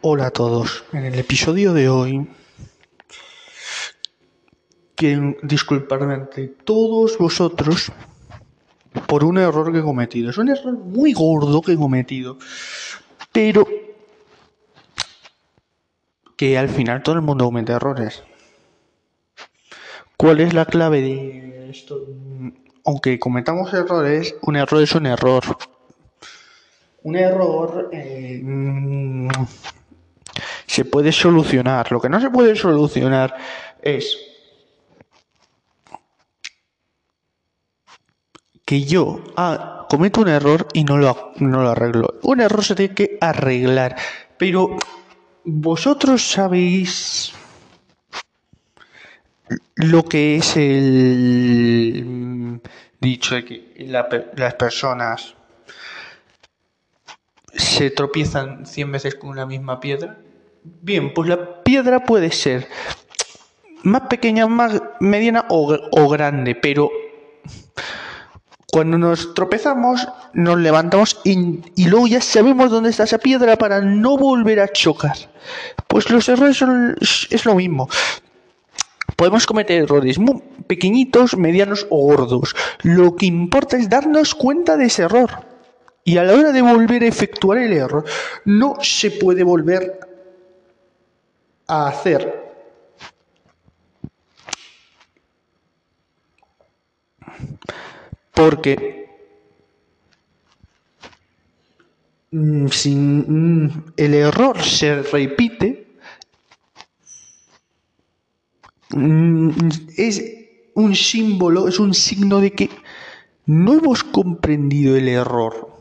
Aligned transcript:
Hola 0.00 0.28
a 0.28 0.30
todos. 0.30 0.84
En 0.92 1.04
el 1.04 1.18
episodio 1.18 1.72
de 1.72 1.88
hoy 1.88 2.30
quiero 4.94 5.34
disculparme 5.42 6.14
ante 6.14 6.46
todos 6.46 7.18
vosotros 7.18 7.90
por 9.08 9.24
un 9.24 9.38
error 9.38 9.72
que 9.72 9.80
he 9.80 9.82
cometido. 9.82 10.30
Es 10.30 10.38
un 10.38 10.50
error 10.50 10.78
muy 10.78 11.12
gordo 11.12 11.60
que 11.62 11.72
he 11.72 11.76
cometido, 11.76 12.38
pero 13.32 13.66
que 16.36 16.56
al 16.56 16.68
final 16.68 17.02
todo 17.02 17.16
el 17.16 17.22
mundo 17.22 17.46
comete 17.46 17.72
errores. 17.72 18.22
¿Cuál 20.16 20.38
es 20.38 20.54
la 20.54 20.66
clave 20.66 21.00
de 21.00 21.70
esto? 21.70 22.06
Aunque 22.84 23.18
cometamos 23.18 23.74
errores, 23.74 24.36
un 24.42 24.54
error 24.54 24.80
es 24.80 24.94
un 24.94 25.06
error. 25.06 25.42
Un 27.02 27.16
error 27.16 27.90
eh, 27.92 28.40
se 30.78 30.84
puede 30.84 31.10
solucionar. 31.10 31.90
Lo 31.90 32.00
que 32.00 32.08
no 32.08 32.20
se 32.20 32.30
puede 32.30 32.54
solucionar 32.54 33.36
es 33.82 34.16
que 38.64 38.84
yo 38.84 39.24
ah, 39.36 39.88
cometo 39.90 40.20
un 40.20 40.28
error 40.28 40.68
y 40.72 40.84
no 40.84 40.96
lo, 40.96 41.32
no 41.40 41.64
lo 41.64 41.70
arreglo. 41.70 42.20
Un 42.22 42.40
error 42.40 42.62
se 42.62 42.76
tiene 42.76 42.94
que 42.94 43.18
arreglar. 43.20 43.96
Pero 44.36 44.76
vosotros 45.42 46.22
sabéis 46.22 47.32
lo 49.74 50.04
que 50.04 50.36
es 50.36 50.56
el 50.56 52.60
dicho 53.00 53.34
de 53.34 53.44
que 53.44 54.30
las 54.36 54.54
personas 54.54 55.34
se 57.52 57.90
tropiezan 57.90 58.64
cien 58.64 58.92
veces 58.92 59.16
con 59.16 59.30
una 59.30 59.44
misma 59.44 59.80
piedra. 59.80 60.18
Bien, 60.82 61.14
pues 61.14 61.28
la 61.28 61.62
piedra 61.62 62.04
puede 62.04 62.30
ser 62.30 62.68
más 63.82 64.02
pequeña, 64.02 64.46
más 64.46 64.82
mediana 65.00 65.46
o, 65.48 66.08
grande, 66.08 66.54
pero 66.54 66.90
cuando 68.70 68.98
nos 68.98 69.34
tropezamos, 69.34 70.06
nos 70.34 70.58
levantamos 70.58 71.20
y, 71.24 71.60
y, 71.74 71.86
luego 71.86 72.06
ya 72.06 72.20
sabemos 72.20 72.70
dónde 72.70 72.90
está 72.90 73.04
esa 73.04 73.18
piedra 73.18 73.56
para 73.56 73.80
no 73.80 74.18
volver 74.18 74.60
a 74.60 74.68
chocar. 74.68 75.16
Pues 75.86 76.10
los 76.10 76.28
errores 76.28 76.58
son, 76.58 76.96
es 77.00 77.44
lo 77.46 77.54
mismo. 77.54 77.88
Podemos 79.16 79.46
cometer 79.46 79.82
errores 79.82 80.18
muy 80.18 80.42
pequeñitos, 80.66 81.36
medianos 81.36 81.86
o 81.88 81.98
gordos. 82.04 82.54
Lo 82.82 83.16
que 83.16 83.26
importa 83.26 83.76
es 83.76 83.88
darnos 83.88 84.34
cuenta 84.34 84.76
de 84.76 84.86
ese 84.86 85.02
error. 85.02 85.30
Y 86.04 86.18
a 86.18 86.24
la 86.24 86.34
hora 86.34 86.52
de 86.52 86.62
volver 86.62 87.02
a 87.02 87.06
efectuar 87.06 87.58
el 87.58 87.72
error, 87.72 88.04
no 88.44 88.76
se 88.80 89.10
puede 89.10 89.42
volver 89.44 89.98
a 91.68 91.88
hacer. 91.88 92.48
Porque 98.34 99.08
mm, 102.30 102.66
si 102.68 102.94
mm, 102.94 103.84
el 103.96 104.14
error 104.14 104.62
se 104.62 105.02
repite, 105.02 105.86
mm, 108.90 109.50
es 109.96 110.22
un 110.74 110.94
símbolo, 110.94 111.68
es 111.68 111.78
un 111.78 111.92
signo 111.94 112.40
de 112.40 112.52
que 112.52 112.70
no 113.46 113.74
hemos 113.74 114.04
comprendido 114.04 114.96
el 114.96 115.08
error. 115.08 115.77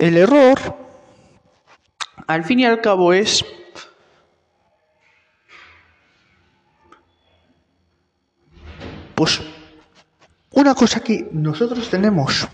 El 0.00 0.16
error, 0.16 0.58
al 2.26 2.42
fin 2.44 2.60
y 2.60 2.64
al 2.64 2.80
cabo, 2.80 3.12
es 3.12 3.44
pues 9.14 9.42
una 10.52 10.74
cosa 10.74 11.00
que 11.00 11.28
nosotros 11.32 11.90
tenemos. 11.90 12.48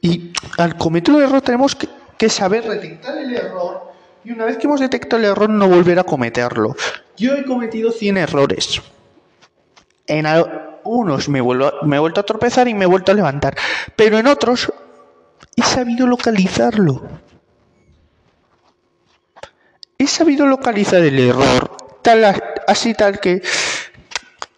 Y 0.00 0.32
al 0.58 0.76
cometer 0.76 1.12
un 1.12 1.22
error 1.24 1.42
tenemos 1.42 1.74
que, 1.74 1.88
que 2.16 2.28
saber 2.28 2.68
detectar 2.68 3.18
el 3.18 3.34
error 3.34 3.92
y 4.22 4.30
una 4.30 4.44
vez 4.44 4.58
que 4.58 4.68
hemos 4.68 4.78
detectado 4.78 5.18
el 5.18 5.28
error 5.28 5.50
no 5.50 5.66
volver 5.66 5.98
a 5.98 6.04
cometerlo. 6.04 6.76
Yo 7.16 7.34
he 7.34 7.44
cometido 7.44 7.90
100 7.90 8.16
errores. 8.16 8.80
En 10.06 10.24
unos 10.86 11.28
me, 11.28 11.40
vuelvo, 11.40 11.72
me 11.82 11.96
he 11.96 11.98
vuelto 11.98 12.20
a 12.20 12.26
tropezar 12.26 12.68
y 12.68 12.74
me 12.74 12.84
he 12.84 12.88
vuelto 12.88 13.12
a 13.12 13.14
levantar. 13.14 13.56
Pero 13.94 14.18
en 14.18 14.26
otros 14.26 14.72
he 15.56 15.62
sabido 15.62 16.06
localizarlo. 16.06 17.02
He 19.98 20.06
sabido 20.06 20.46
localizar 20.46 21.02
el 21.02 21.18
error 21.18 21.76
tal, 22.02 22.24
así 22.68 22.94
tal 22.94 23.18
que 23.18 23.42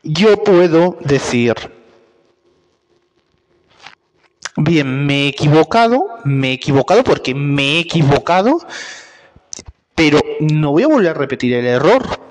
yo 0.03 0.43
puedo 0.43 0.99
decir, 1.01 1.55
bien, 4.57 5.07
me 5.07 5.25
he 5.25 5.29
equivocado, 5.29 6.19
me 6.25 6.51
he 6.51 6.53
equivocado 6.55 7.05
porque 7.05 7.35
me 7.35 7.77
he 7.77 7.79
equivocado, 7.81 8.59
pero 9.95 10.21
no 10.41 10.73
voy 10.73 10.83
a 10.83 10.89
volver 10.89 11.11
a 11.11 11.15
repetir 11.15 11.55
el 11.55 11.67
error. 11.67 12.28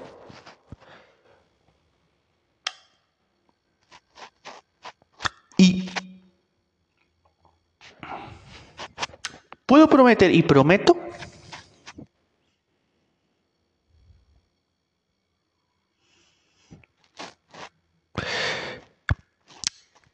Puedo 9.68 9.88
prometer 9.88 10.34
y 10.34 10.42
prometo 10.42 10.98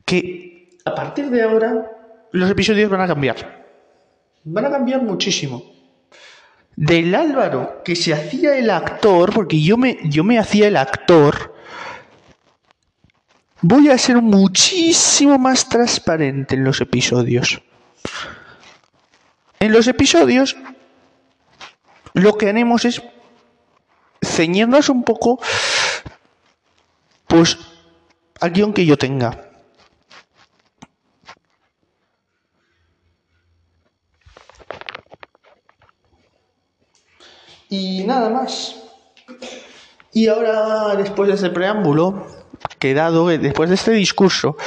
que 0.04 0.80
a 0.84 0.94
partir 0.94 1.30
de 1.30 1.44
ahora 1.44 1.92
los 2.32 2.50
episodios 2.50 2.90
van 2.90 3.02
a 3.02 3.08
cambiar. 3.08 3.64
Van 4.44 4.66
a 4.66 4.72
cambiar 4.72 5.02
muchísimo. 5.04 5.64
Del 6.76 7.14
Álvaro 7.14 7.84
que 7.86 7.96
se 7.96 8.14
hacía 8.14 8.58
el 8.58 8.70
actor, 8.72 9.32
porque 9.32 9.62
yo 9.62 9.78
me, 9.78 10.00
yo 10.06 10.24
me 10.24 10.40
hacía 10.40 10.68
el 10.68 10.76
actor, 10.76 11.56
voy 13.62 13.90
a 13.90 13.98
ser 14.00 14.20
muchísimo 14.22 15.38
más 15.38 15.70
transparente 15.70 16.56
en 16.56 16.64
los 16.64 16.82
episodios. 16.82 17.62
En 19.64 19.72
los 19.72 19.88
episodios 19.88 20.58
lo 22.12 22.38
que 22.38 22.50
haremos 22.50 22.84
es 22.84 23.02
ceñirnos 24.22 24.90
un 24.90 25.04
poco 25.06 25.40
pues 27.28 27.58
al 28.42 28.52
guion 28.52 28.74
que 28.74 28.86
yo 28.86 28.98
tenga. 28.98 29.52
Y 37.70 38.04
nada 38.04 38.30
más. 38.30 38.76
Y 40.12 40.28
ahora, 40.28 40.94
después 40.98 41.30
de 41.30 41.36
ese 41.36 41.50
preámbulo, 41.52 42.28
que 42.80 42.94
dado 42.94 43.28
después 43.28 43.70
de 43.70 43.76
este 43.76 43.92
discurso, 43.92 44.58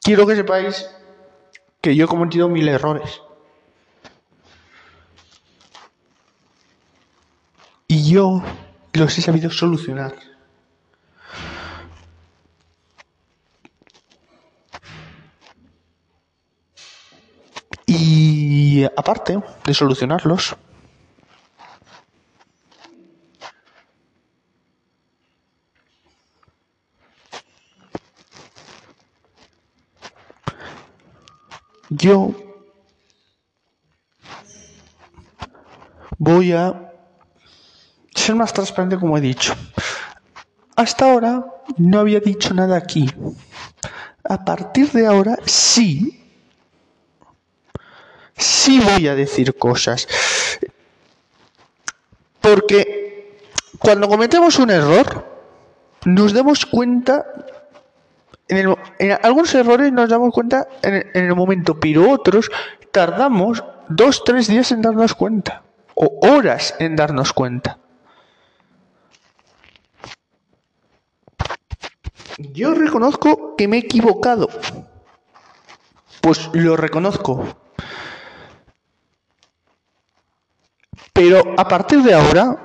quiero 0.00 0.26
que 0.26 0.36
sepáis 0.36 0.93
que 1.84 1.94
yo 1.94 2.06
he 2.06 2.08
cometido 2.08 2.48
mil 2.48 2.66
errores. 2.66 3.20
Y 7.86 8.10
yo 8.10 8.42
los 8.94 9.18
he 9.18 9.20
sabido 9.20 9.50
solucionar. 9.50 10.14
Y 17.86 18.84
aparte 18.84 19.38
de 19.66 19.74
solucionarlos, 19.74 20.56
yo 32.04 32.34
voy 36.18 36.52
a 36.52 36.92
ser 38.14 38.34
más 38.34 38.52
transparente 38.52 38.98
como 38.98 39.16
he 39.16 39.22
dicho. 39.22 39.54
Hasta 40.76 41.10
ahora 41.10 41.46
no 41.78 42.00
había 42.00 42.20
dicho 42.20 42.52
nada 42.52 42.76
aquí. 42.76 43.10
A 44.22 44.44
partir 44.44 44.90
de 44.92 45.06
ahora 45.06 45.38
sí. 45.46 46.20
Sí 48.36 48.80
voy 48.80 49.08
a 49.08 49.14
decir 49.14 49.56
cosas. 49.56 50.06
Porque 52.42 53.40
cuando 53.78 54.08
cometemos 54.08 54.58
un 54.58 54.70
error, 54.70 55.24
nos 56.04 56.34
damos 56.34 56.66
cuenta, 56.66 57.24
en, 58.48 58.76
algunos 59.22 59.54
errores 59.54 59.92
nos 59.92 60.08
damos 60.08 60.32
cuenta 60.32 60.68
en 60.82 61.04
el, 61.14 61.34
momento, 61.34 61.78
pero 61.80 62.10
otros 62.10 62.50
tardamos 62.92 63.64
dos, 63.88 64.22
tres 64.24 64.48
días 64.48 64.70
en 64.72 64.82
darnos 64.82 65.14
cuenta, 65.14 65.62
o 65.94 66.18
horas 66.26 66.74
en 66.78 66.96
darnos 66.96 67.32
cuenta. 67.32 67.78
Yo 72.38 72.74
reconozco 72.74 73.54
que 73.56 73.68
me 73.68 73.76
he 73.76 73.80
equivocado. 73.80 74.48
Pues 76.20 76.50
lo 76.52 76.76
reconozco. 76.76 77.46
Pero 81.12 81.54
a 81.56 81.68
partir 81.68 82.02
de 82.02 82.12
ahora, 82.12 82.56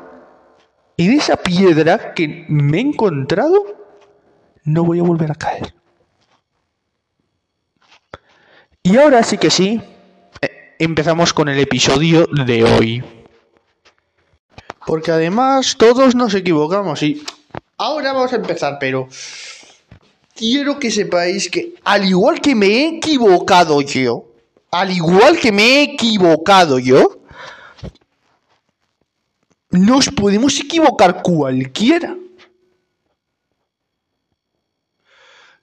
en 0.98 1.12
esa 1.14 1.38
piedra 1.38 2.14
que 2.16 2.46
me 2.50 2.78
he 2.80 2.82
encontrado, 2.82 3.79
no 4.64 4.84
voy 4.84 5.00
a 5.00 5.04
volver 5.04 5.32
a 5.32 5.36
caer. 5.36 5.74
Y 8.84 8.98
ahora 8.98 9.24
sí 9.24 9.38
que 9.38 9.50
sí, 9.50 9.82
eh, 10.42 10.76
empezamos 10.80 11.34
con 11.34 11.50
el 11.50 11.60
episodio 11.60 12.28
de 12.46 12.64
hoy. 12.64 13.04
Porque 14.86 15.12
además 15.12 15.76
todos 15.78 16.16
nos 16.16 16.34
equivocamos 16.34 17.04
y 17.04 17.24
ahora 17.78 18.14
vamos 18.14 18.34
a 18.34 18.38
empezar, 18.38 18.78
pero 18.80 19.08
quiero 20.36 20.80
que 20.80 20.90
sepáis 20.90 21.50
que 21.50 21.76
al 21.84 22.08
igual 22.08 22.42
que 22.42 22.56
me 22.56 22.68
he 22.68 22.88
equivocado 22.98 23.82
yo, 23.82 24.26
al 24.72 24.92
igual 24.92 25.38
que 25.38 25.52
me 25.52 25.64
he 25.64 25.84
equivocado 25.84 26.80
yo, 26.80 27.20
nos 29.70 30.10
podemos 30.10 30.60
equivocar 30.60 31.22
cualquiera. 31.22 32.16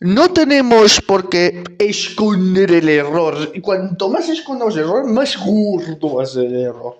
No 0.00 0.30
tenemos 0.30 1.00
por 1.00 1.28
qué 1.28 1.64
esconder 1.78 2.70
el 2.72 2.88
error. 2.88 3.52
Y 3.54 3.60
cuanto 3.60 4.08
más 4.08 4.28
escondamos 4.28 4.74
el 4.76 4.82
error, 4.82 5.04
más 5.04 5.36
gordo 5.38 6.14
va 6.14 6.22
a 6.22 6.26
ser 6.26 6.44
el 6.44 6.56
error. 6.56 6.98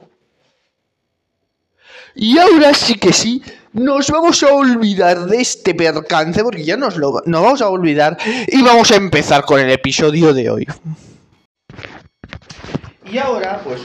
Y 2.15 2.39
ahora 2.39 2.73
sí 2.73 2.95
que 2.95 3.13
sí, 3.13 3.43
nos 3.75 4.11
vamos 4.11 4.43
a 4.43 4.55
olvidar 4.55 5.27
de 5.27 5.43
este 5.43 5.75
percance, 5.75 6.43
porque 6.43 6.65
ya 6.65 6.79
nos 6.79 6.97
lo 6.97 7.23
nos 7.27 7.43
vamos 7.43 7.61
a 7.61 7.69
olvidar, 7.69 8.17
y 8.49 8.63
vamos 8.63 8.91
a 8.91 8.97
empezar 8.97 9.45
con 9.45 9.61
el 9.61 9.71
episodio 9.71 10.33
de 10.33 10.49
hoy. 10.49 10.67
Y 13.05 13.19
ahora, 13.19 13.61
pues, 13.63 13.83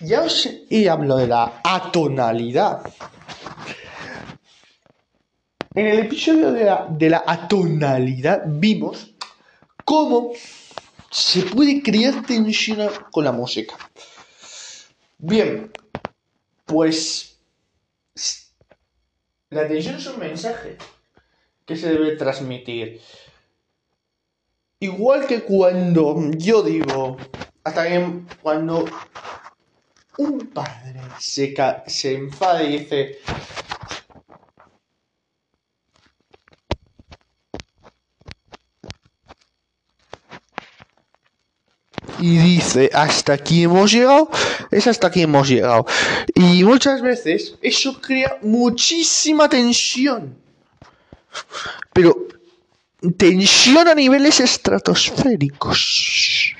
ya 0.00 0.20
os 0.20 0.46
he 0.68 0.90
hablado 0.90 1.20
de 1.20 1.26
la 1.28 1.60
atonalidad. 1.64 2.82
En 5.74 5.88
el 5.88 5.98
episodio 5.98 6.52
de 6.52 6.64
la, 6.64 6.86
de 6.88 7.10
la 7.10 7.24
atonalidad 7.26 8.44
vimos 8.46 9.12
cómo 9.84 10.30
se 11.10 11.42
puede 11.42 11.82
crear 11.82 12.24
tensión 12.24 12.88
con 13.10 13.24
la 13.24 13.32
música. 13.32 13.76
Bien, 15.18 15.72
pues 16.64 17.40
la 19.50 19.66
tensión 19.66 19.96
es 19.96 20.06
un 20.06 20.20
mensaje 20.20 20.76
que 21.66 21.76
se 21.76 21.88
debe 21.88 22.16
transmitir. 22.16 23.00
Igual 24.78 25.26
que 25.26 25.42
cuando 25.42 26.30
yo 26.36 26.62
digo, 26.62 27.16
hasta 27.64 27.84
bien 27.84 28.28
cuando 28.42 28.84
un 30.18 30.38
padre 30.48 31.00
se, 31.18 31.54
se 31.86 32.14
enfada 32.14 32.62
y 32.62 32.78
dice, 32.78 33.18
y 42.24 42.38
dice 42.38 42.88
hasta 42.94 43.34
aquí 43.34 43.64
hemos 43.64 43.92
llegado, 43.92 44.30
es 44.70 44.86
hasta 44.86 45.08
aquí 45.08 45.20
hemos 45.20 45.46
llegado. 45.46 45.84
Y 46.34 46.64
muchas 46.64 47.02
veces 47.02 47.56
eso 47.60 48.00
crea 48.00 48.38
muchísima 48.40 49.46
tensión. 49.46 50.34
Pero 51.92 52.16
tensión 53.18 53.88
a 53.88 53.94
niveles 53.94 54.40
estratosféricos. 54.40 56.54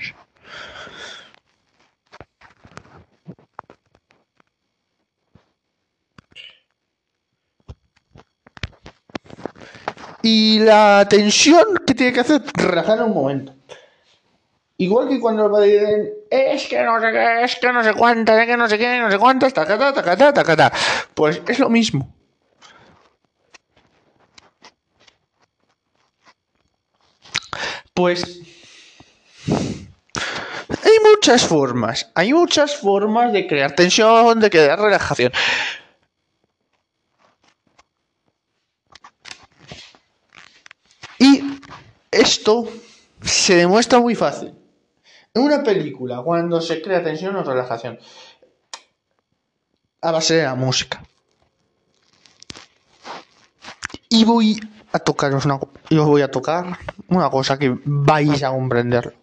Y 10.21 10.59
la 10.59 11.07
tensión 11.09 11.65
que 11.87 11.95
tiene 11.95 12.13
que 12.13 12.19
hacer, 12.19 12.43
relajar 12.53 13.01
un 13.01 13.15
momento. 13.15 13.55
Igual 14.77 15.07
que 15.07 15.21
cuando 15.21 15.49
va 15.49 15.61
dicen, 15.61 16.13
es 16.29 16.67
que 16.67 16.83
no 16.83 16.99
sé 16.99 17.11
qué, 17.11 17.43
es 17.43 17.55
que 17.55 17.71
no 17.71 17.83
sé 17.83 17.93
cuántas, 17.93 18.41
es 18.41 18.45
que 18.45 18.57
no 18.57 18.67
sé 18.67 18.77
qué, 18.77 18.99
no 18.99 19.09
sé 19.09 19.17
cuántas, 19.17 19.53
tacata, 19.53 19.93
tacata, 19.93 20.33
tacata. 20.33 20.71
Pues 21.13 21.41
es 21.47 21.59
lo 21.59 21.69
mismo. 21.69 22.13
Pues 27.93 28.41
hay 29.47 30.99
muchas 31.09 31.45
formas, 31.47 32.11
hay 32.13 32.33
muchas 32.33 32.75
formas 32.75 33.31
de 33.31 33.47
crear 33.47 33.73
tensión, 33.73 34.41
de 34.41 34.49
crear 34.49 34.77
relajación. 34.77 35.31
Y 41.17 41.41
esto 42.11 42.67
se 43.21 43.55
demuestra 43.55 43.99
muy 43.99 44.15
fácil. 44.15 44.64
En 45.35 45.41
una 45.41 45.61
película, 45.61 46.21
cuando 46.23 46.61
se 46.61 46.81
crea 46.81 47.03
tensión 47.03 47.35
o 47.35 47.43
relajación, 47.43 47.99
a 50.01 50.11
base 50.11 50.35
de 50.35 50.43
la 50.43 50.55
música. 50.55 51.03
Y 54.07 54.23
voy 54.23 54.57
a 54.93 54.99
tocaros 54.99 55.43
una, 55.43 55.59
y 55.89 55.97
os 55.97 56.07
voy 56.07 56.21
a 56.21 56.31
tocar 56.31 56.79
una 57.09 57.29
cosa 57.29 57.59
que 57.59 57.77
vais 57.83 58.43
a 58.43 58.51
comprender. 58.51 59.13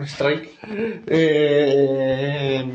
Un 0.00 0.06
strike. 0.06 0.58
Eh, 1.06 2.72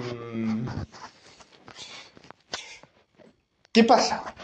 ¿Qué 3.72 3.84
pasa? 3.84 4.36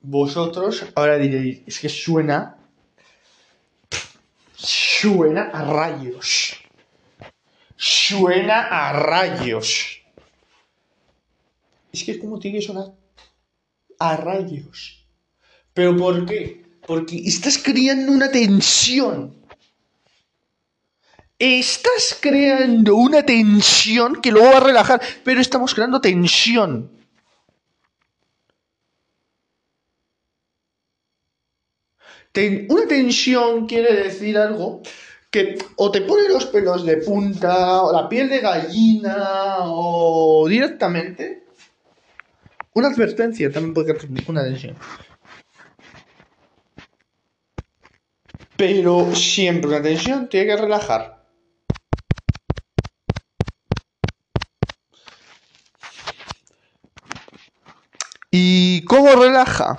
Vosotros 0.00 0.86
ahora 0.94 1.18
diréis, 1.18 1.62
es 1.66 1.78
que 1.78 1.88
suena. 1.88 2.56
Suena 4.54 5.50
a 5.52 5.64
rayos. 5.64 6.54
Suena 7.76 8.62
a 8.62 8.92
rayos. 8.92 10.00
Es 11.92 12.04
que 12.04 12.12
es 12.12 12.18
como 12.18 12.38
tiene 12.38 12.58
que 12.58 12.66
sonar 12.66 12.94
a 13.98 14.16
rayos. 14.16 15.06
¿Pero 15.74 15.96
por 15.96 16.24
qué? 16.26 16.64
Porque 16.86 17.16
estás 17.16 17.58
creando 17.58 18.12
una 18.12 18.30
tensión. 18.30 19.41
Estás 21.44 22.18
creando 22.20 22.94
una 22.94 23.26
tensión 23.26 24.22
que 24.22 24.30
luego 24.30 24.52
va 24.52 24.58
a 24.58 24.60
relajar, 24.60 25.00
pero 25.24 25.40
estamos 25.40 25.74
creando 25.74 26.00
tensión. 26.00 26.88
una 32.68 32.86
tensión 32.86 33.66
quiere 33.66 33.92
decir 34.04 34.38
algo 34.38 34.82
que 35.32 35.58
o 35.74 35.90
te 35.90 36.02
pone 36.02 36.28
los 36.28 36.46
pelos 36.46 36.86
de 36.86 36.98
punta, 36.98 37.82
o 37.82 37.92
la 37.92 38.08
piel 38.08 38.28
de 38.28 38.38
gallina, 38.38 39.62
o 39.62 40.46
directamente. 40.48 41.42
Una 42.74 42.86
advertencia 42.86 43.50
también 43.50 43.74
puede 43.74 43.96
crear 43.96 44.28
una 44.28 44.44
tensión. 44.44 44.76
Pero 48.56 49.12
siempre 49.16 49.70
una 49.70 49.82
tensión 49.82 50.28
tiene 50.28 50.46
que 50.46 50.56
relajar. 50.56 51.22
¿Y 58.34 58.80
cómo 58.92 59.12
relaja? 59.16 59.78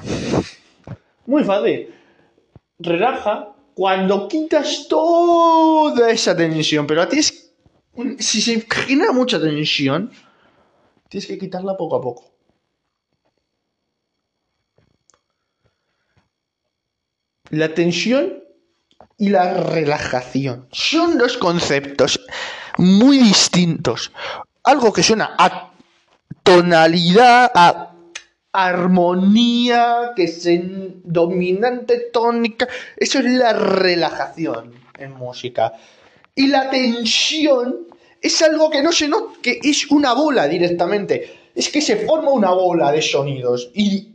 Muy 1.28 1.44
fácil. 1.44 1.94
Relaja 2.80 3.54
cuando 3.76 4.28
quitas 4.28 4.88
toda 4.90 6.10
esa 6.10 6.36
tensión. 6.36 6.88
Pero 6.88 7.04
a 7.04 7.08
ti 7.08 7.20
es. 7.20 7.52
Si 8.18 8.42
se 8.42 8.66
genera 8.68 9.12
mucha 9.12 9.40
tensión, 9.40 10.12
tienes 11.10 11.28
que 11.28 11.38
quitarla 11.38 11.78
poco 11.78 11.96
a 11.96 12.02
poco. 12.02 12.32
La 17.52 17.72
tensión 17.72 18.44
y 19.20 19.30
la 19.30 19.54
relajación 19.54 20.68
son 20.72 21.20
dos 21.20 21.38
conceptos 21.38 22.20
muy 22.80 23.20
distintos. 23.20 24.12
Algo 24.64 24.92
que 24.92 25.04
suena 25.04 25.36
a 25.38 25.72
tonalidad, 26.42 27.52
a 27.54 27.93
armonía, 28.54 30.12
que 30.16 30.26
es 30.26 30.46
en 30.46 31.02
dominante 31.04 32.10
tónica. 32.14 32.68
Eso 32.96 33.20
es 33.20 33.26
la 33.26 33.54
relajación 33.54 34.74
en 34.98 35.14
música. 35.14 35.74
Y 36.36 36.48
la 36.48 36.70
tensión 36.70 37.88
es 38.22 38.42
algo 38.42 38.70
que 38.70 38.84
no 38.84 38.92
se 38.92 39.08
nota, 39.08 39.34
que 39.42 39.60
es 39.62 39.92
una 39.92 40.14
bola 40.14 40.48
directamente. 40.48 41.50
Es 41.54 41.70
que 41.70 41.82
se 41.82 41.98
forma 41.98 42.30
una 42.30 42.52
bola 42.52 42.92
de 42.92 43.02
sonidos. 43.02 43.72
Y 43.74 44.14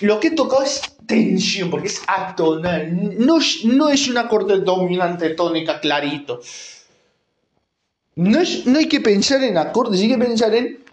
lo 0.00 0.18
que 0.18 0.28
he 0.28 0.30
tocado 0.32 0.62
es 0.62 0.80
tensión, 1.06 1.70
porque 1.70 1.88
es 1.88 2.02
atonal. 2.06 3.18
No 3.24 3.38
es, 3.38 3.64
no 3.64 3.90
es 3.90 4.08
un 4.08 4.18
acorde 4.18 4.58
dominante 4.60 5.30
tónica 5.30 5.80
clarito. 5.80 6.40
No, 8.16 8.40
es, 8.40 8.66
no 8.66 8.78
hay 8.78 8.88
que 8.88 9.00
pensar 9.00 9.42
en 9.44 9.58
acordes, 9.58 10.00
hay 10.00 10.08
que 10.08 10.18
pensar 10.18 10.54
en 10.54 10.87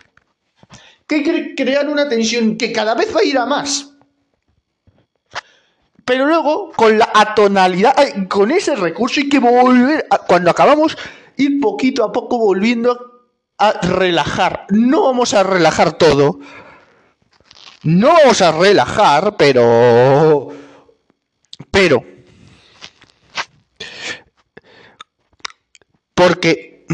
que 1.07 1.15
hay 1.15 1.55
crear 1.55 1.87
una 1.87 2.09
tensión 2.09 2.57
que 2.57 2.71
cada 2.71 2.95
vez 2.95 3.15
va 3.15 3.19
a 3.19 3.23
ir 3.23 3.37
a 3.37 3.45
más. 3.45 3.91
Pero 6.03 6.27
luego, 6.27 6.71
con 6.75 6.99
la 6.99 7.09
atonalidad, 7.13 7.95
con 8.27 8.51
ese 8.51 8.75
recurso 8.75 9.19
hay 9.19 9.29
que 9.29 9.39
volver, 9.39 10.05
cuando 10.27 10.51
acabamos, 10.51 10.95
ir 11.37 11.59
poquito 11.59 12.03
a 12.03 12.11
poco 12.11 12.37
volviendo 12.37 13.29
a 13.57 13.71
relajar. 13.81 14.67
No 14.69 15.03
vamos 15.03 15.33
a 15.33 15.41
relajar 15.41 15.93
todo. 15.93 16.39
No 17.83 18.09
vamos 18.13 18.41
a 18.41 18.51
relajar, 18.51 19.35
pero... 19.37 20.49
Pero... 21.71 22.03
Porque 26.13 26.85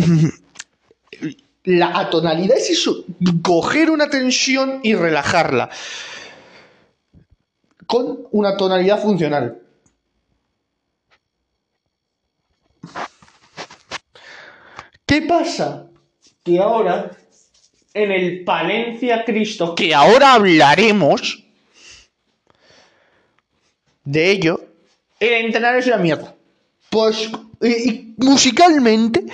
la 1.78 1.98
atonalidad 1.98 2.58
es 2.58 2.70
eso, 2.70 3.06
coger 3.42 3.90
una 3.90 4.10
tensión 4.10 4.80
y 4.84 4.96
relajarla 4.96 5.70
con 7.86 8.28
una 8.32 8.56
tonalidad 8.58 9.02
funcional. 9.02 9.62
¿Qué 15.06 15.22
pasa? 15.24 15.88
Que 16.44 16.60
ahora, 16.60 17.12
en 17.94 18.12
el 18.12 18.44
Palencia 18.46 19.26
Cristo, 19.26 19.76
que 19.76 19.94
ahora 19.94 20.34
hablaremos 20.34 21.44
de 24.06 24.32
ello, 24.32 24.62
el 25.20 25.46
entrenar 25.46 25.76
es 25.76 25.88
una 25.88 25.98
mierda. 25.98 26.34
Pues 26.90 27.30
y 27.62 28.16
musicalmente, 28.18 29.26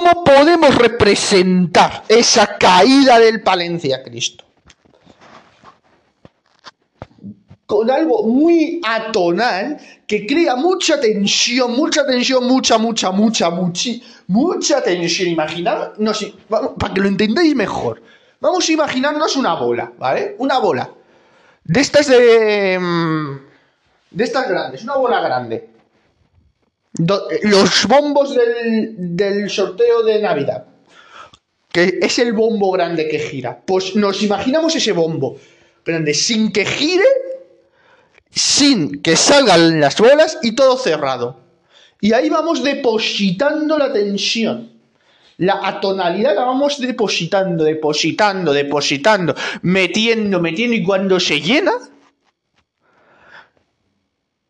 ¿cómo 0.00 0.24
podemos 0.24 0.74
representar 0.76 2.04
esa 2.08 2.56
caída 2.56 3.18
del 3.18 3.42
Palencia 3.42 4.02
Cristo? 4.02 4.44
Con 7.66 7.90
algo 7.90 8.24
muy 8.24 8.80
atonal 8.84 9.78
que 10.06 10.26
crea 10.26 10.56
mucha 10.56 10.98
tensión, 10.98 11.76
mucha 11.76 12.04
tensión, 12.04 12.46
mucha, 12.46 12.78
mucha, 12.78 13.10
mucha, 13.12 13.50
mucha, 13.50 13.90
mucha 14.26 14.82
tensión. 14.82 15.28
Imaginad, 15.28 15.92
no 15.98 16.12
sé, 16.12 16.34
para 16.48 16.94
que 16.94 17.00
lo 17.00 17.06
entendáis 17.06 17.54
mejor, 17.54 18.02
vamos 18.40 18.68
a 18.68 18.72
imaginarnos 18.72 19.36
una 19.36 19.54
bola, 19.54 19.92
¿vale? 19.98 20.34
Una 20.38 20.58
bola. 20.58 20.90
De 21.62 21.80
estas 21.80 22.08
de. 22.08 22.78
Mm, 22.80 23.50
de 24.10 24.24
estas 24.24 24.48
grandes, 24.48 24.82
una 24.82 24.96
bola 24.96 25.20
grande 25.20 25.69
los 26.94 27.86
bombos 27.86 28.34
del, 28.34 29.48
sorteo 29.50 30.02
de 30.02 30.20
Navidad, 30.20 30.66
que 31.70 31.98
es 32.02 32.18
el 32.18 32.32
bombo 32.32 32.70
grande 32.72 33.08
que 33.08 33.18
gira. 33.18 33.60
Pues 33.64 33.94
nos 33.96 34.22
imaginamos 34.22 34.74
ese 34.74 34.92
bombo 34.92 35.36
grande 35.84 36.14
sin 36.14 36.52
que 36.52 36.64
gire, 36.64 37.04
sin 38.30 39.00
que 39.02 39.16
salgan 39.16 39.80
las 39.80 39.96
bolas 39.96 40.38
y 40.42 40.52
todo 40.52 40.76
cerrado. 40.76 41.40
Y 42.00 42.12
ahí 42.12 42.28
vamos 42.28 42.62
depositando 42.64 43.78
la 43.78 43.92
tensión. 43.92 44.70
La 45.36 45.60
atonalidad 45.62 46.34
la 46.34 46.44
vamos 46.44 46.80
depositando, 46.80 47.64
depositando, 47.64 48.52
depositando, 48.52 49.34
metiendo, 49.62 50.38
metiendo 50.40 50.76
y 50.76 50.82
cuando 50.82 51.18
se 51.18 51.40
llena, 51.40 51.72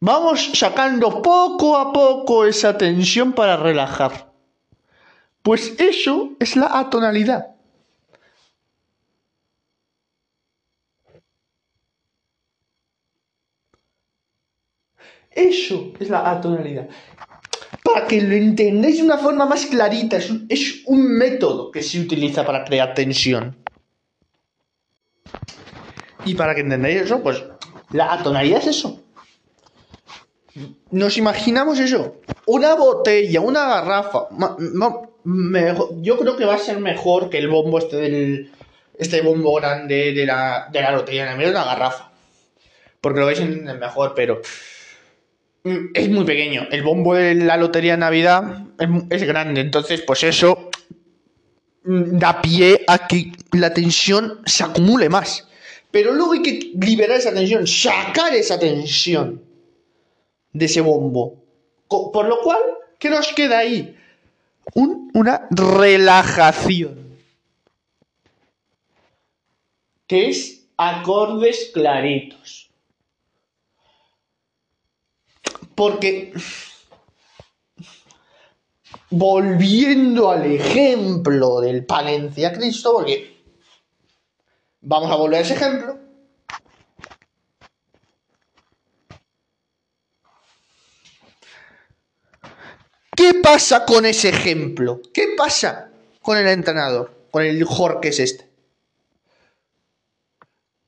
Vamos 0.02 0.52
sacando 0.54 1.20
poco 1.20 1.76
a 1.76 1.92
poco 1.92 2.46
esa 2.46 2.78
tensión 2.78 3.34
para 3.34 3.58
relajar. 3.58 4.32
Pues 5.42 5.74
eso 5.78 6.32
es 6.40 6.56
la 6.56 6.78
atonalidad. 6.78 7.48
Eso 15.30 15.92
es 16.00 16.08
la 16.08 16.30
atonalidad. 16.30 16.88
Para 17.84 18.06
que 18.06 18.22
lo 18.22 18.34
entendáis 18.34 18.96
de 18.96 19.02
una 19.02 19.18
forma 19.18 19.44
más 19.44 19.66
clarita, 19.66 20.16
es 20.16 20.30
un, 20.30 20.46
es 20.48 20.82
un 20.86 21.02
método 21.18 21.70
que 21.70 21.82
se 21.82 22.00
utiliza 22.00 22.44
para 22.46 22.64
crear 22.64 22.94
tensión. 22.94 23.54
Y 26.24 26.34
para 26.34 26.54
que 26.54 26.62
entendáis 26.62 27.02
eso, 27.02 27.22
pues 27.22 27.44
la 27.90 28.14
atonalidad 28.14 28.60
es 28.60 28.68
eso 28.68 29.04
nos 30.90 31.16
imaginamos 31.16 31.78
eso. 31.78 32.20
Una 32.46 32.74
botella, 32.74 33.40
una 33.40 33.66
garrafa. 33.66 34.28
yo 36.02 36.18
creo 36.18 36.36
que 36.36 36.44
va 36.44 36.54
a 36.54 36.58
ser 36.58 36.80
mejor 36.80 37.30
que 37.30 37.38
el 37.38 37.48
bombo 37.48 37.78
este 37.78 37.96
del. 37.96 38.52
Este 38.98 39.22
bombo 39.22 39.54
grande 39.54 40.12
de 40.12 40.26
la, 40.26 40.68
de 40.70 40.82
la 40.82 40.92
lotería. 40.92 41.32
En 41.32 41.48
una 41.48 41.64
garrafa. 41.64 42.10
Porque 43.00 43.20
lo 43.20 43.26
vais 43.26 43.40
a 43.40 43.44
entender 43.44 43.78
mejor, 43.78 44.12
pero. 44.14 44.42
Mm, 45.64 45.86
es 45.94 46.08
muy 46.10 46.24
pequeño. 46.24 46.66
El 46.70 46.82
bombo 46.82 47.14
de 47.14 47.34
la 47.34 47.56
lotería 47.56 47.92
de 47.92 47.98
Navidad 47.98 48.64
es, 48.78 48.88
es 49.08 49.22
grande. 49.26 49.60
Entonces, 49.60 50.02
pues 50.02 50.22
eso. 50.24 50.70
Mm, 51.84 52.18
da 52.18 52.42
pie 52.42 52.84
a 52.86 53.06
que 53.06 53.32
la 53.52 53.72
tensión 53.72 54.40
se 54.44 54.64
acumule 54.64 55.08
más. 55.08 55.48
Pero 55.90 56.12
luego 56.12 56.32
hay 56.32 56.42
que 56.42 56.72
liberar 56.78 57.18
esa 57.18 57.32
tensión, 57.32 57.66
sacar 57.66 58.34
esa 58.34 58.58
tensión 58.58 59.49
de 60.52 60.64
ese 60.64 60.80
bombo. 60.80 61.42
Por 61.88 62.26
lo 62.26 62.40
cual, 62.40 62.60
¿qué 62.98 63.10
nos 63.10 63.32
queda 63.32 63.58
ahí? 63.58 63.96
una 64.74 65.48
relajación. 65.50 67.18
Que 70.06 70.28
es 70.28 70.66
acordes 70.76 71.70
claritos. 71.72 72.70
Porque, 75.74 76.32
volviendo 79.08 80.30
al 80.30 80.46
ejemplo 80.46 81.60
del 81.60 81.86
Palencia 81.86 82.52
Cristo, 82.52 82.92
porque 82.92 83.42
vamos 84.80 85.10
a 85.10 85.16
volver 85.16 85.38
a 85.38 85.42
ese 85.42 85.54
ejemplo, 85.54 86.00
¿Qué 93.20 93.34
pasa 93.52 93.84
con 93.84 94.06
ese 94.06 94.28
ejemplo? 94.28 95.00
¿Qué 95.12 95.34
pasa 95.36 95.90
con 96.22 96.38
el 96.38 96.46
entrenador? 96.46 97.26
Con 97.32 97.42
el 97.42 97.64
Jorge 97.64 98.10
es 98.10 98.20
este. 98.20 98.48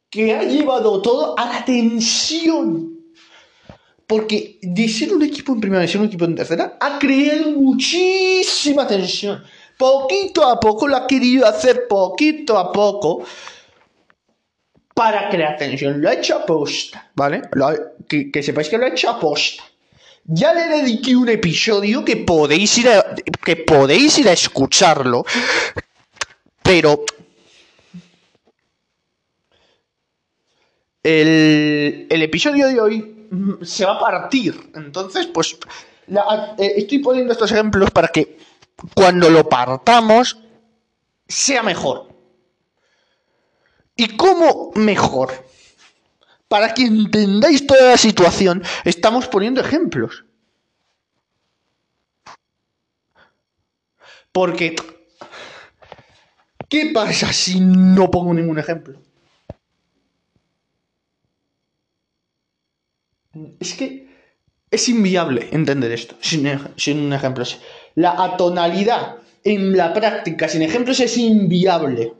Que 0.09 0.35
ha 0.35 0.45
llevado 0.45 1.03
todo 1.03 1.39
a 1.39 1.47
la 1.47 1.65
tensión. 1.65 2.91
porque 4.07 4.59
de 4.61 4.89
ser 4.89 5.13
un 5.15 5.23
equipo 5.23 5.55
en 5.55 5.61
primera 5.61 5.85
y 5.85 5.89
ser 5.89 6.01
un 6.01 6.07
equipo 6.07 6.27
en 6.27 6.35
tercera, 6.35 6.77
ha 6.79 6.99
creado 6.99 7.53
muchísima 7.53 8.87
tensión. 8.87 9.43
Poquito 9.79 10.47
a 10.47 10.61
poco 10.61 10.87
lo 10.87 10.97
ha 10.97 11.07
querido 11.07 11.47
hacer, 11.47 11.89
poquito 11.89 12.59
a 12.59 12.71
poco, 12.71 13.25
para 14.95 15.31
crear 15.31 15.57
tensión. 15.57 16.01
Lo 16.03 16.11
ha 16.11 16.15
hecho 16.15 16.37
a 16.37 16.45
posta, 16.45 17.11
¿vale? 17.15 17.43
que, 18.07 18.31
que 18.31 18.43
sepáis 18.43 18.69
que 18.69 18.77
lo 18.77 18.85
ha 18.85 18.89
hecho 18.89 19.09
a 19.09 19.19
posta. 19.19 19.65
Ya 20.25 20.55
le 20.55 20.69
dediqué 20.69 21.17
un 21.17 21.29
episodio 21.29 22.05
que 22.05 22.17
podéis 22.17 22.79
ir 22.79 22.89
a, 22.89 23.15
que 23.45 23.57
podéis 23.57 24.19
ir 24.19 24.29
a 24.29 24.33
escucharlo. 24.33 25.25
Pero 26.63 27.05
el, 31.03 32.07
el 32.09 32.23
episodio 32.23 32.69
de 32.69 32.81
hoy 32.81 33.29
se 33.63 33.85
va 33.85 33.97
a 33.97 34.01
partir. 34.01 34.71
Entonces, 34.75 35.27
pues 35.27 35.59
eh, 36.59 36.75
estoy 36.77 36.99
poniendo 36.99 37.33
estos 37.33 37.51
ejemplos 37.53 37.91
para 37.91 38.09
que 38.09 38.39
cuando 38.95 39.31
lo 39.31 39.49
partamos 39.49 40.39
sea 41.27 41.63
mejor. 41.63 42.09
¿Y 43.97 44.17
cómo 44.17 44.73
mejor? 44.75 45.31
Para 46.53 46.75
que 46.75 46.83
entendáis 46.83 47.67
toda 47.67 47.93
la 47.93 47.97
situación, 47.97 48.63
estamos 48.85 49.27
poniendo 49.27 49.63
ejemplos. 49.63 50.27
Porque, 54.33 54.77
¿qué 56.69 56.91
pasa 56.93 57.33
si 57.33 57.59
no 57.59 58.11
pongo 58.11 58.35
ningún 58.35 58.59
ejemplo? 58.59 59.01
Es 63.59 63.73
que 63.73 63.87
es 64.71 64.89
inviable 64.91 65.49
entender 65.53 65.91
esto 65.91 66.17
sin, 66.21 66.47
sin 66.77 66.99
un 66.99 67.15
ejemplo. 67.15 67.45
La 67.95 68.23
atonalidad 68.23 69.17
en 69.43 69.75
la 69.75 69.95
práctica 69.95 70.51
sin 70.51 70.61
ejemplos 70.61 71.01
es 71.01 71.17
inviable. 71.17 72.13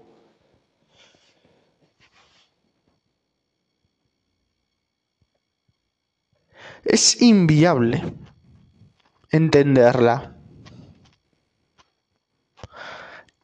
Es 6.85 7.21
inviable 7.23 8.03
entenderla. 9.33 10.37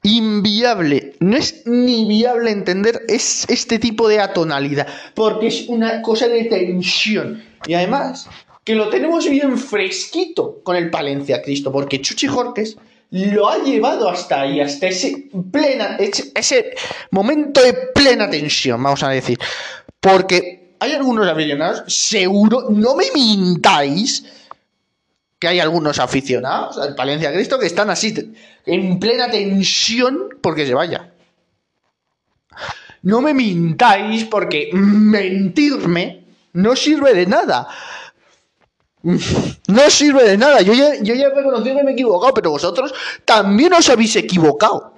Inviable. 0.02 1.14
No 1.21 1.37
es 1.37 1.66
ni 1.66 2.07
viable 2.07 2.50
entender 2.50 3.02
es 3.09 3.47
este 3.49 3.78
tipo 3.78 4.09
de 4.09 4.21
atonalidad, 4.21 4.87
porque 5.14 5.49
es 5.49 5.68
una 5.68 6.00
cosa 6.02 6.28
de 6.28 6.45
tensión. 6.45 7.42
Y 7.66 7.75
además, 7.75 8.28
que 8.64 8.75
lo 8.75 8.88
tenemos 8.88 9.28
bien 9.28 9.59
fresquito 9.59 10.61
con 10.62 10.76
el 10.76 10.90
Palencia 10.90 11.42
Cristo, 11.42 11.73
porque 11.73 12.00
Chuchi 12.00 12.26
Jorques 12.26 12.76
lo 13.11 13.49
ha 13.49 13.59
llevado 13.64 14.09
hasta 14.09 14.42
ahí, 14.42 14.61
hasta 14.61 14.87
ese, 14.87 15.30
plena, 15.50 15.97
ese 15.99 16.75
momento 17.11 17.62
de 17.62 17.73
plena 17.95 18.30
tensión, 18.30 18.83
vamos 18.83 19.02
a 19.02 19.09
decir. 19.09 19.38
Porque 20.00 20.57
hay 20.80 20.92
algunos 20.92 21.26
aficionados, 21.26 21.82
seguro, 21.87 22.66
no 22.70 22.94
me 22.94 23.11
mintáis, 23.12 24.25
que 25.38 25.49
hay 25.49 25.61
algunos 25.61 25.99
aficionados 25.99 26.78
al 26.78 26.94
Palencia 26.94 27.32
Cristo 27.32 27.58
que 27.58 27.66
están 27.66 27.90
así, 27.90 28.32
en 28.66 28.99
plena 28.99 29.30
tensión 29.30 30.28
porque 30.40 30.66
se 30.66 30.75
vaya. 30.75 31.12
No 33.02 33.20
me 33.20 33.32
mintáis 33.35 34.25
porque 34.25 34.70
mentirme 34.73 36.25
no 36.54 36.75
sirve 36.75 37.14
de 37.14 37.26
nada. 37.26 37.68
No 39.02 39.90
sirve 39.90 40.25
de 40.25 40.37
nada. 40.37 40.61
Yo 40.62 40.75
ya, 40.75 40.97
yo 41.00 41.14
ya 41.14 41.28
he 41.28 41.35
reconocido 41.35 41.76
que 41.76 41.85
me 41.85 41.92
he 41.92 41.94
equivocado, 41.94 42.35
pero 42.35 42.50
vosotros 42.50 42.92
también 43.25 43.73
os 43.73 43.88
habéis 43.88 44.16
equivocado. 44.16 44.94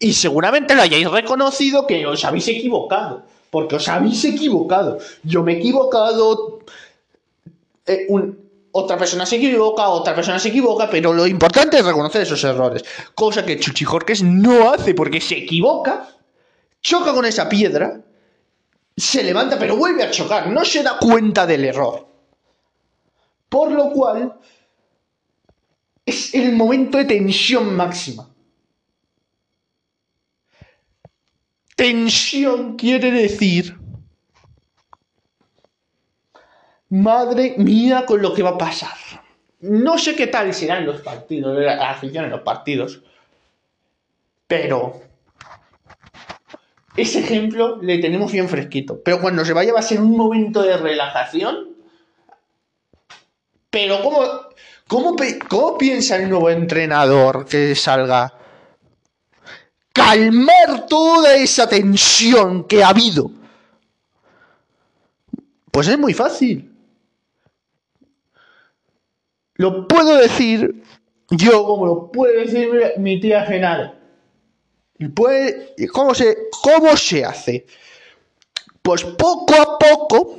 Y 0.00 0.12
seguramente 0.14 0.74
lo 0.74 0.82
hayáis 0.82 1.08
reconocido 1.08 1.86
que 1.86 2.04
os 2.04 2.24
habéis 2.24 2.48
equivocado 2.48 3.24
porque 3.52 3.76
os 3.76 3.86
habéis 3.86 4.24
equivocado. 4.24 4.96
Yo 5.22 5.42
me 5.42 5.52
he 5.52 5.58
equivocado, 5.58 6.60
eh, 7.84 8.08
otra 8.72 8.96
persona 8.96 9.26
se 9.26 9.36
equivoca, 9.36 9.90
otra 9.90 10.14
persona 10.14 10.38
se 10.38 10.48
equivoca, 10.48 10.88
pero 10.88 11.12
lo 11.12 11.26
importante 11.26 11.76
es 11.76 11.84
reconocer 11.84 12.22
esos 12.22 12.42
errores. 12.44 12.82
Cosa 13.14 13.44
que 13.44 13.60
Chuchi 13.60 13.84
Jorques 13.84 14.22
no 14.22 14.72
hace 14.72 14.94
porque 14.94 15.20
se 15.20 15.36
equivoca, 15.36 16.08
choca 16.80 17.12
con 17.12 17.26
esa 17.26 17.46
piedra, 17.46 18.00
se 18.96 19.22
levanta 19.22 19.58
pero 19.58 19.76
vuelve 19.76 20.02
a 20.02 20.10
chocar, 20.10 20.48
no 20.48 20.64
se 20.64 20.82
da 20.82 20.96
cuenta 20.96 21.46
del 21.46 21.66
error. 21.66 22.06
Por 23.50 23.70
lo 23.70 23.90
cual 23.92 24.32
es 26.06 26.34
el 26.34 26.52
momento 26.52 26.96
de 26.96 27.04
tensión 27.04 27.76
máxima. 27.76 28.31
Tensión 31.82 32.76
quiere 32.76 33.10
decir, 33.10 33.76
madre 36.88 37.56
mía 37.58 38.06
con 38.06 38.22
lo 38.22 38.32
que 38.32 38.44
va 38.44 38.50
a 38.50 38.58
pasar. 38.58 38.94
No 39.58 39.98
sé 39.98 40.14
qué 40.14 40.28
tal 40.28 40.54
serán 40.54 40.86
los 40.86 41.00
partidos, 41.00 41.58
la 41.58 41.90
afición 41.90 42.26
en 42.26 42.30
los 42.30 42.42
partidos, 42.42 43.02
pero 44.46 45.02
ese 46.96 47.18
ejemplo 47.18 47.82
le 47.82 47.98
tenemos 47.98 48.30
bien 48.30 48.48
fresquito. 48.48 49.02
Pero 49.02 49.20
cuando 49.20 49.44
se 49.44 49.52
vaya 49.52 49.72
va 49.72 49.80
a 49.80 49.82
ser 49.82 50.00
un 50.00 50.16
momento 50.16 50.62
de 50.62 50.76
relajación. 50.76 51.70
Pero 53.70 54.00
¿cómo, 54.04 54.20
cómo, 54.86 55.16
cómo 55.48 55.78
piensa 55.78 56.14
el 56.14 56.30
nuevo 56.30 56.48
entrenador 56.48 57.44
que 57.44 57.74
salga? 57.74 58.38
Calmar 59.92 60.86
toda 60.88 61.34
esa 61.36 61.68
tensión 61.68 62.64
que 62.64 62.82
ha 62.82 62.88
habido? 62.88 63.30
Pues 65.70 65.88
es 65.88 65.98
muy 65.98 66.14
fácil. 66.14 66.70
Lo 69.54 69.86
puedo 69.86 70.16
decir 70.16 70.82
yo 71.32 71.64
como 71.64 71.86
lo 71.86 72.12
puede 72.12 72.44
decir 72.44 72.68
mi 72.98 73.18
tía 73.18 73.44
Genaro. 73.46 73.94
Puede, 75.14 75.74
¿cómo, 75.92 76.14
se, 76.14 76.36
¿Cómo 76.62 76.96
se 76.96 77.24
hace? 77.24 77.66
Pues 78.82 79.04
poco 79.04 79.54
a 79.54 79.78
poco, 79.78 80.38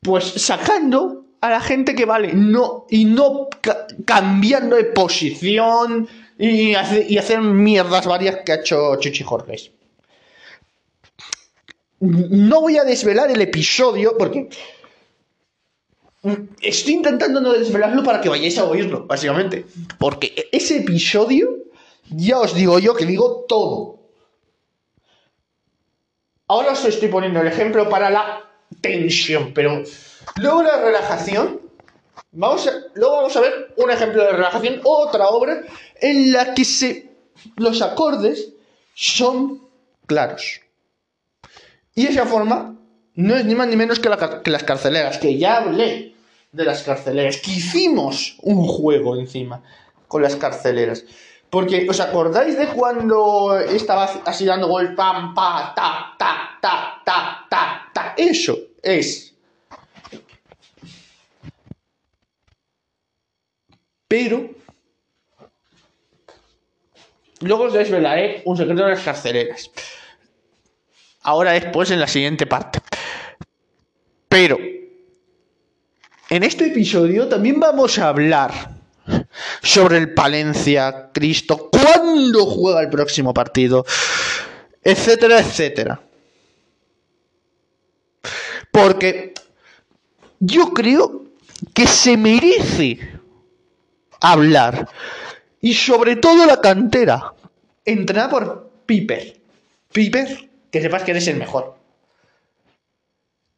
pues 0.00 0.24
sacando 0.24 1.26
a 1.40 1.50
la 1.50 1.60
gente 1.60 1.94
que 1.94 2.04
vale, 2.04 2.32
no, 2.32 2.86
y 2.88 3.04
no 3.04 3.48
cambiando 4.06 4.76
de 4.76 4.84
posición, 4.84 6.08
y, 6.38 6.74
hacer 6.74 7.40
mierdas 7.40 8.06
varias 8.06 8.40
que 8.44 8.52
ha 8.52 8.56
hecho 8.56 8.96
Chuchi 8.96 9.24
Jorges. 9.24 9.70
No 12.00 12.60
voy 12.60 12.76
a 12.76 12.84
desvelar 12.84 13.30
el 13.30 13.40
episodio 13.40 14.16
porque 14.18 14.48
estoy 16.60 16.94
intentando 16.94 17.40
no 17.40 17.52
desvelarlo 17.52 18.02
para 18.02 18.20
que 18.20 18.28
vayáis 18.28 18.58
a 18.58 18.64
oírlo, 18.64 19.06
básicamente. 19.06 19.64
Porque 19.98 20.48
ese 20.52 20.78
episodio, 20.78 21.64
ya 22.10 22.40
os 22.40 22.54
digo 22.54 22.78
yo 22.78 22.94
que 22.94 23.06
digo 23.06 23.46
todo. 23.48 24.00
Ahora 26.48 26.72
os 26.72 26.84
estoy 26.84 27.08
poniendo 27.08 27.40
el 27.40 27.46
ejemplo 27.46 27.88
para 27.88 28.10
la 28.10 28.50
tensión, 28.80 29.52
pero 29.54 29.82
luego 30.36 30.62
la 30.62 30.82
relajación 30.82 31.63
Luego 32.34 33.16
vamos 33.16 33.36
a 33.36 33.40
ver 33.40 33.74
un 33.76 33.90
ejemplo 33.90 34.22
de 34.22 34.32
relajación, 34.32 34.80
otra 34.84 35.28
obra 35.28 35.62
en 36.00 36.32
la 36.32 36.54
que 36.54 37.10
los 37.56 37.80
acordes 37.80 38.52
son 38.94 39.62
claros. 40.06 40.60
Y 41.94 42.06
esa 42.06 42.26
forma 42.26 42.76
no 43.14 43.36
es 43.36 43.44
ni 43.44 43.54
más 43.54 43.68
ni 43.68 43.76
menos 43.76 44.00
que, 44.00 44.10
que 44.42 44.50
las 44.50 44.64
carceleras, 44.64 45.18
que 45.18 45.38
ya 45.38 45.58
hablé 45.58 46.14
de 46.50 46.64
las 46.64 46.82
carceleras, 46.82 47.36
que 47.36 47.52
hicimos 47.52 48.36
un 48.42 48.66
juego 48.66 49.16
encima 49.16 49.62
con 50.08 50.22
las 50.22 50.36
carceleras. 50.36 51.04
Porque, 51.50 51.86
¿os 51.88 52.00
acordáis 52.00 52.58
de 52.58 52.66
cuando 52.66 53.60
estaba 53.60 54.04
así 54.24 54.44
dando 54.44 54.66
gol, 54.66 54.96
pa, 54.96 55.32
ta, 55.76 56.14
ta, 56.18 56.58
ta, 56.60 57.00
ta, 57.04 57.46
ta, 57.48 57.90
ta? 57.92 58.14
Eso 58.16 58.58
es 58.82 59.33
Pero 64.14 64.48
luego 67.40 67.64
os 67.64 67.72
desvelaré 67.72 68.42
un 68.44 68.56
secreto 68.56 68.84
de 68.84 68.90
las 68.90 69.02
carceleras. 69.02 69.72
Ahora 71.22 71.50
después 71.50 71.90
en 71.90 71.98
la 71.98 72.06
siguiente 72.06 72.46
parte. 72.46 72.78
Pero 74.28 74.56
en 76.30 76.42
este 76.44 76.66
episodio 76.66 77.26
también 77.26 77.58
vamos 77.58 77.98
a 77.98 78.06
hablar 78.06 78.52
sobre 79.60 79.98
el 79.98 80.14
Palencia, 80.14 81.10
Cristo, 81.12 81.68
cuándo 81.72 82.46
juega 82.46 82.82
el 82.82 82.90
próximo 82.90 83.34
partido, 83.34 83.84
etcétera, 84.80 85.40
etcétera. 85.40 86.00
Porque 88.70 89.34
yo 90.38 90.72
creo 90.72 91.24
que 91.74 91.88
se 91.88 92.16
merece 92.16 93.14
hablar. 94.32 94.88
Y 95.60 95.74
sobre 95.74 96.16
todo 96.16 96.46
la 96.46 96.60
cantera, 96.60 97.32
entrenada 97.84 98.30
por 98.30 98.70
Piper. 98.86 99.40
Piper, 99.92 100.48
que 100.70 100.80
sepas 100.80 101.02
que 101.02 101.12
eres 101.12 101.28
el 101.28 101.36
mejor. 101.36 101.76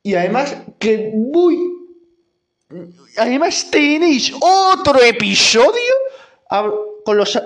Y 0.03 0.15
además, 0.15 0.57
que 0.79 1.11
muy... 1.15 1.59
Además 3.17 3.69
tenéis 3.71 4.33
otro 4.41 5.01
episodio 5.01 5.93
con 7.05 7.17
los 7.17 7.41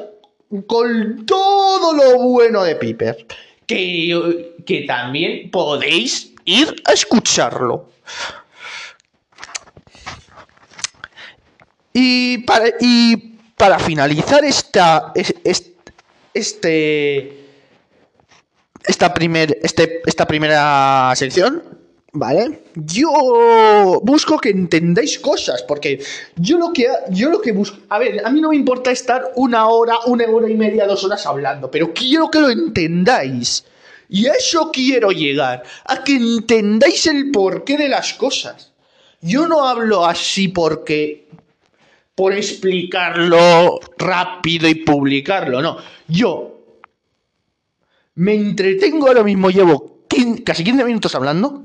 con 0.66 1.26
todo 1.26 1.94
lo 1.94 2.18
bueno 2.18 2.64
de 2.64 2.76
Piper. 2.76 3.26
Que, 3.66 4.56
que 4.66 4.82
también 4.82 5.50
podéis 5.50 6.32
ir 6.44 6.82
a 6.84 6.92
escucharlo. 6.92 7.88
Y 11.92 12.38
para, 12.38 12.66
y 12.80 13.16
para 13.56 13.78
finalizar 13.78 14.44
esta, 14.44 15.12
este, 15.14 15.74
esta, 18.84 19.12
primer, 19.12 19.58
este, 19.62 20.00
esta 20.06 20.26
primera 20.26 21.12
sección, 21.16 21.62
¿vale? 22.12 22.62
Yo 22.74 24.00
busco 24.02 24.38
que 24.38 24.50
entendáis 24.50 25.18
cosas, 25.18 25.62
porque 25.62 26.02
yo 26.36 26.58
lo 26.58 26.72
que, 26.72 26.86
yo 27.10 27.30
lo 27.30 27.40
que 27.40 27.52
busco... 27.52 27.78
A 27.88 27.98
ver, 27.98 28.24
a 28.24 28.30
mí 28.30 28.40
no 28.40 28.50
me 28.50 28.56
importa 28.56 28.90
estar 28.90 29.32
una 29.34 29.68
hora, 29.68 29.98
una 30.06 30.26
hora 30.26 30.48
y 30.48 30.54
media, 30.54 30.86
dos 30.86 31.04
horas 31.04 31.26
hablando, 31.26 31.70
pero 31.70 31.92
quiero 31.92 32.30
que 32.30 32.40
lo 32.40 32.50
entendáis. 32.50 33.64
Y 34.08 34.26
a 34.26 34.32
eso 34.32 34.70
quiero 34.72 35.10
llegar, 35.10 35.62
a 35.84 36.02
que 36.02 36.16
entendáis 36.16 37.06
el 37.06 37.30
porqué 37.30 37.76
de 37.76 37.88
las 37.88 38.14
cosas. 38.14 38.72
Yo 39.20 39.46
no 39.46 39.68
hablo 39.68 40.06
así 40.06 40.48
porque 40.48 41.28
por 42.20 42.34
explicarlo 42.34 43.80
rápido 43.96 44.68
y 44.68 44.74
publicarlo, 44.74 45.62
no. 45.62 45.78
Yo 46.06 46.66
me 48.16 48.34
entretengo 48.34 49.08
ahora 49.08 49.22
mismo, 49.22 49.48
llevo 49.48 50.04
casi 50.44 50.62
15 50.62 50.84
minutos 50.84 51.14
hablando, 51.14 51.62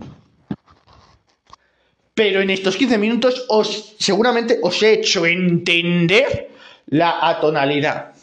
pero 2.14 2.40
en 2.40 2.52
estos 2.52 2.78
15 2.78 2.98
minutos 2.98 3.46
os 3.50 3.98
seguramente 4.00 4.58
os 4.64 4.82
he 4.82 4.94
hecho 4.94 5.26
entender 5.26 6.52
la 6.86 7.28
atonalidad. 7.28 8.14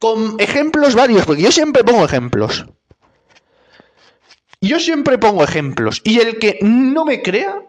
Con 0.00 0.34
ejemplos 0.40 0.96
varios, 0.96 1.26
porque 1.26 1.42
yo 1.42 1.52
siempre 1.52 1.84
pongo 1.84 2.04
ejemplos. 2.04 2.66
Yo 4.60 4.80
siempre 4.80 5.16
pongo 5.16 5.44
ejemplos. 5.44 6.00
Y 6.02 6.18
el 6.18 6.40
que 6.40 6.58
no 6.62 7.04
me 7.04 7.22
crea, 7.22 7.62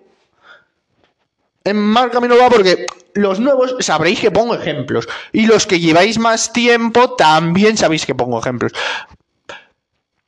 en 1.63 1.78
mal 1.78 2.10
camino 2.12 2.38
va 2.38 2.50
porque 2.50 2.86
los 3.13 3.39
nuevos 3.39 3.76
sabréis 3.80 4.19
que 4.19 4.32
pongo 4.32 4.56
ejemplos. 4.56 5.08
Y 5.32 5.45
los 5.45 5.67
que 5.67 5.80
lleváis 5.80 6.17
más 6.17 6.54
tiempo 6.54 7.15
también 7.15 7.78
sabéis 7.78 8.06
que 8.06 8.15
pongo 8.15 8.39
ejemplos. 8.39 8.71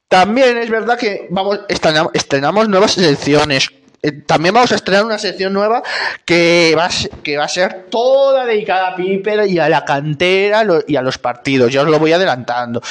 También 0.07 0.57
es 0.57 0.69
verdad 0.69 0.97
que 0.97 1.27
vamos, 1.31 1.61
estrenamos, 2.13 2.69
nuevas 2.69 2.91
secciones. 2.91 3.69
Eh, 4.03 4.11
también 4.11 4.53
vamos 4.53 4.71
a 4.71 4.75
estrenar 4.75 5.05
una 5.05 5.17
sección 5.17 5.53
nueva 5.53 5.81
que 6.23 6.75
va, 6.77 6.85
a, 6.85 6.89
que 7.23 7.37
va 7.37 7.45
a 7.45 7.49
ser 7.49 7.87
toda 7.89 8.45
dedicada 8.45 8.89
a 8.89 8.95
Piper 8.95 9.49
y 9.49 9.57
a 9.57 9.69
la 9.69 9.83
cantera 9.85 10.63
y 10.87 10.95
a 10.95 11.01
los 11.01 11.17
partidos. 11.17 11.71
Ya 11.73 11.81
os 11.81 11.87
lo 11.87 11.97
voy 11.97 12.13
adelantando. 12.13 12.81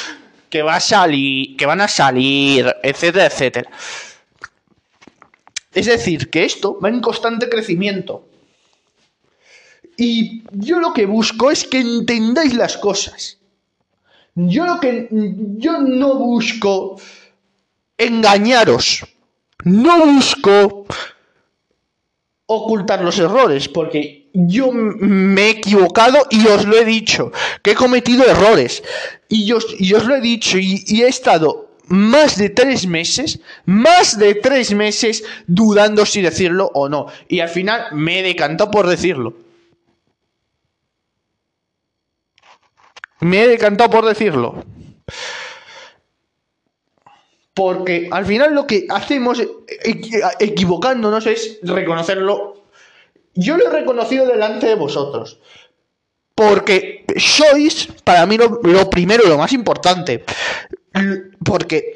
Que 0.49 0.63
va 0.63 0.75
a 0.75 0.79
salir, 0.79 1.55
que 1.55 1.65
van 1.65 1.81
a 1.81 1.87
salir, 1.87 2.75
etcétera, 2.83 3.27
etcétera. 3.27 3.69
Es 5.73 5.85
decir, 5.85 6.29
que 6.29 6.43
esto 6.43 6.77
va 6.79 6.89
en 6.89 6.99
constante 6.99 7.49
crecimiento. 7.49 8.25
Y 9.97 10.43
yo 10.51 10.79
lo 10.79 10.93
que 10.93 11.05
busco 11.05 11.51
es 11.51 11.65
que 11.65 11.79
entendáis 11.79 12.53
las 12.55 12.77
cosas. 12.77 13.37
Yo 14.35 14.65
lo 14.65 14.79
que 14.79 15.07
yo 15.11 15.79
no 15.79 16.15
busco 16.15 16.99
engañaros. 17.97 19.05
No 19.63 20.05
busco 20.05 20.85
ocultar 22.45 23.01
los 23.01 23.17
errores, 23.19 23.69
porque 23.69 24.29
yo 24.33 24.71
me 24.71 25.43
he 25.43 25.49
equivocado 25.51 26.19
y 26.29 26.45
os 26.47 26.65
lo 26.65 26.75
he 26.77 26.85
dicho, 26.85 27.31
que 27.61 27.71
he 27.71 27.75
cometido 27.75 28.25
errores. 28.25 28.83
Y 29.29 29.45
yo, 29.45 29.59
y 29.77 29.93
os 29.93 30.05
lo 30.05 30.15
he 30.15 30.21
dicho 30.21 30.57
y, 30.57 30.83
he 31.01 31.07
estado 31.07 31.69
más 31.87 32.37
de 32.37 32.49
tres 32.49 32.87
meses, 32.87 33.39
más 33.65 34.17
de 34.17 34.35
tres 34.35 34.73
meses 34.73 35.23
dudando 35.47 36.05
si 36.05 36.21
decirlo 36.21 36.71
o 36.73 36.89
no. 36.89 37.07
Y 37.27 37.39
al 37.39 37.49
final 37.49 37.87
me 37.93 38.19
he 38.19 38.23
decantado 38.23 38.71
por 38.71 38.87
decirlo. 38.87 39.33
Me 43.23 43.43
he 43.43 43.47
decantado 43.47 43.89
por 43.89 44.05
decirlo. 44.05 44.63
Porque 47.53 48.09
al 48.11 48.25
final 48.25 48.53
lo 48.53 48.67
que 48.67 48.85
hacemos 48.89 49.41
equivocándonos 50.39 51.25
es 51.27 51.59
reconocerlo. 51.61 52.65
Yo 53.35 53.57
lo 53.57 53.67
he 53.67 53.69
reconocido 53.69 54.25
delante 54.25 54.67
de 54.67 54.75
vosotros. 54.75 55.39
Porque 56.35 57.05
sois, 57.17 57.87
para 58.03 58.25
mí, 58.25 58.37
lo, 58.37 58.89
primero, 58.89 59.27
lo 59.27 59.37
más 59.37 59.53
importante. 59.53 60.25
Porque 61.45 61.93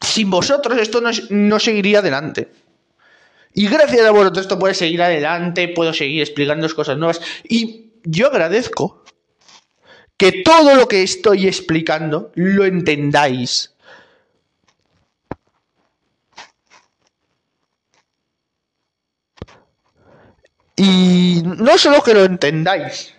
sin 0.00 0.30
vosotros 0.30 0.78
esto 0.78 1.00
no, 1.00 1.10
no 1.30 1.60
seguiría 1.60 2.00
adelante. 2.00 2.48
Y 3.54 3.68
gracias 3.68 4.04
a 4.04 4.10
vosotros 4.10 4.46
esto 4.46 4.58
puede 4.58 4.74
seguir 4.74 5.00
adelante, 5.02 5.68
puedo 5.68 5.92
seguir 5.92 6.22
explicando 6.22 6.68
cosas 6.74 6.98
nuevas. 6.98 7.20
Y 7.48 7.92
yo 8.04 8.26
agradezco 8.26 8.97
que 10.18 10.42
todo 10.42 10.74
lo 10.74 10.88
que 10.88 11.02
estoy 11.02 11.46
explicando 11.46 12.32
lo 12.34 12.64
entendáis. 12.64 13.72
Y 20.74 21.42
no 21.44 21.78
solo 21.78 22.02
que 22.02 22.14
lo 22.14 22.24
entendáis, 22.24 23.14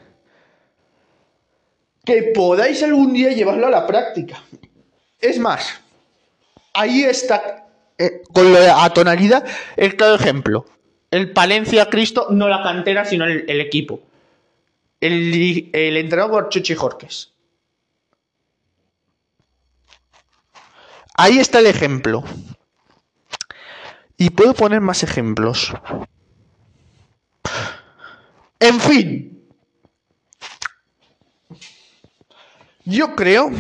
que 2.06 2.32
podáis 2.36 2.84
algún 2.84 3.14
día 3.14 3.32
llevarlo 3.32 3.68
a 3.68 3.72
la 3.72 3.88
práctica. 3.88 4.44
Es 5.20 5.40
más, 5.40 5.82
ahí 6.74 7.04
está, 7.04 7.68
eh, 7.98 8.24
con 8.34 8.54
la 8.54 8.90
tonalidad, 8.94 9.46
el 9.78 9.96
claro 9.96 10.16
ejemplo. 10.16 10.66
El 11.12 11.32
Palencia 11.32 11.90
Cristo, 11.90 12.28
no 12.30 12.48
la 12.50 12.62
cantera, 12.62 13.04
sino 13.04 13.26
el 13.26 13.62
equipo 13.62 14.09
el, 15.02 15.70
el 15.74 16.10
por 16.10 16.50
Chuchi 16.50 16.76
Jorques. 16.76 17.32
Ahí 21.16 21.38
está 21.38 21.60
el 21.60 21.68
ejemplo. 21.68 22.24
Y 24.18 24.30
puedo 24.32 24.54
poner 24.54 24.82
más 24.82 25.04
ejemplos. 25.04 25.74
En 28.60 28.80
fin. 28.80 29.48
Yo 32.86 33.16
creo 33.16 33.52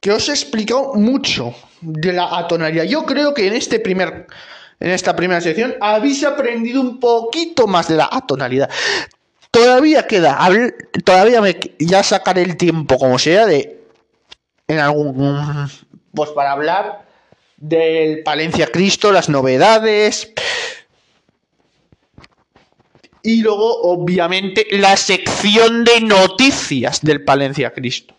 que 0.00 0.12
os 0.12 0.28
he 0.28 0.32
explicado 0.32 0.94
mucho 0.94 1.54
de 1.80 2.12
la 2.12 2.38
atonalidad. 2.38 2.84
Yo 2.84 3.04
creo 3.04 3.34
que 3.34 3.46
en 3.46 3.54
este 3.54 3.80
primer 3.80 4.26
en 4.80 4.90
esta 4.90 5.16
primera 5.16 5.40
sección 5.40 5.74
habéis 5.80 6.24
aprendido 6.24 6.80
un 6.80 7.00
poquito 7.00 7.66
más 7.66 7.88
de 7.88 7.96
la 7.96 8.08
atonalidad. 8.10 8.70
Todavía 9.58 10.06
queda, 10.06 10.38
todavía 11.04 11.40
me, 11.40 11.58
ya 11.80 12.04
sacaré 12.04 12.42
el 12.42 12.56
tiempo 12.56 12.96
como 12.96 13.18
sea 13.18 13.44
de 13.44 13.80
en 14.68 14.78
algún 14.78 15.68
pues 16.14 16.30
para 16.30 16.52
hablar 16.52 17.06
del 17.56 18.22
Palencia 18.22 18.68
Cristo, 18.68 19.10
las 19.10 19.28
novedades 19.28 20.32
y 23.22 23.42
luego 23.42 23.82
obviamente 23.82 24.66
la 24.70 24.96
sección 24.96 25.84
de 25.84 26.02
noticias 26.02 27.00
del 27.02 27.24
Palencia 27.24 27.72
Cristo. 27.72 28.14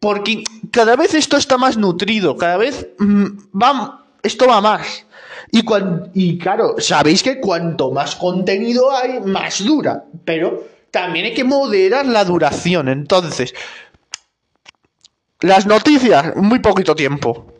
Porque 0.00 0.42
cada 0.70 0.96
vez 0.96 1.12
esto 1.12 1.36
está 1.36 1.58
más 1.58 1.76
nutrido, 1.76 2.36
cada 2.36 2.56
vez 2.56 2.88
mm, 2.98 3.26
va, 3.62 4.06
esto 4.22 4.46
va 4.46 4.60
más. 4.60 5.05
Y, 5.50 5.64
y 6.14 6.38
claro, 6.38 6.74
sabéis 6.78 7.22
que 7.22 7.40
cuanto 7.40 7.90
más 7.90 8.16
contenido 8.16 8.90
hay, 8.90 9.20
más 9.20 9.64
dura. 9.64 10.04
Pero 10.24 10.64
también 10.90 11.26
hay 11.26 11.34
que 11.34 11.44
moderar 11.44 12.06
la 12.06 12.24
duración. 12.24 12.88
Entonces, 12.88 13.54
las 15.40 15.66
noticias, 15.66 16.34
muy 16.36 16.58
poquito 16.60 16.94
tiempo. 16.94 17.52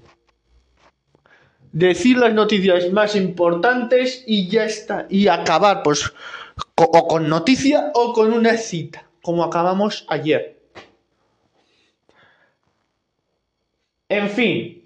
Decir 1.72 2.16
las 2.18 2.32
noticias 2.32 2.90
más 2.90 3.14
importantes 3.14 4.24
y 4.26 4.48
ya 4.48 4.64
está. 4.64 5.06
Y 5.10 5.28
acabar, 5.28 5.82
pues, 5.82 6.12
o 6.74 7.06
con 7.06 7.28
noticia 7.28 7.90
o 7.94 8.12
con 8.12 8.32
una 8.32 8.56
cita, 8.56 9.06
como 9.22 9.44
acabamos 9.44 10.06
ayer. 10.08 10.56
En 14.08 14.30
fin, 14.30 14.85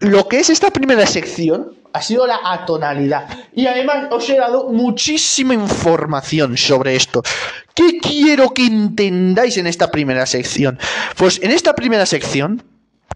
lo 0.00 0.28
que 0.28 0.40
es 0.40 0.50
esta 0.50 0.70
primera 0.70 1.06
sección 1.06 1.76
ha 1.92 2.02
sido 2.02 2.26
la 2.26 2.40
atonalidad. 2.44 3.28
Y 3.54 3.66
además 3.66 4.06
os 4.10 4.28
he 4.30 4.36
dado 4.36 4.70
muchísima 4.70 5.54
información 5.54 6.56
sobre 6.56 6.96
esto. 6.96 7.22
¿Qué 7.74 7.98
quiero 7.98 8.50
que 8.50 8.66
entendáis 8.66 9.56
en 9.58 9.66
esta 9.66 9.90
primera 9.90 10.26
sección? 10.26 10.78
Pues 11.16 11.40
en 11.42 11.50
esta 11.50 11.74
primera 11.74 12.06
sección 12.06 12.62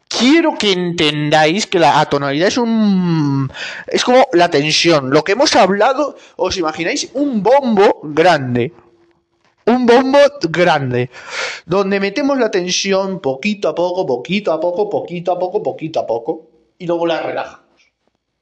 quiero 0.09 0.57
que 0.59 0.73
entendáis 0.73 1.66
que 1.66 1.79
la 1.79 2.01
atonalidad 2.01 2.49
es 2.49 2.59
un 2.59 3.51
es 3.87 4.05
como 4.05 4.27
la 4.33 4.51
tensión. 4.51 5.11
Lo 5.11 5.25
que 5.25 5.33
hemos 5.33 5.57
hablado, 5.57 6.16
os 6.37 6.57
imagináis 6.57 7.09
un 7.14 7.42
bombo 7.42 8.01
grande. 8.03 8.73
Un 9.66 9.87
bombo 9.87 10.18
grande, 10.51 11.09
donde 11.64 11.99
metemos 11.99 12.37
la 12.37 12.51
tensión 12.51 13.20
poquito 13.20 13.70
a 13.70 13.75
poco, 13.75 14.05
poquito 14.05 14.53
a 14.53 14.61
poco, 14.61 14.90
poquito 14.90 15.33
a 15.33 15.38
poco, 15.38 15.62
poquito 15.62 16.01
a 16.01 16.07
poco, 16.07 16.53
y 16.78 16.87
luego 16.87 17.06
la 17.06 17.20
relajamos. 17.20 17.64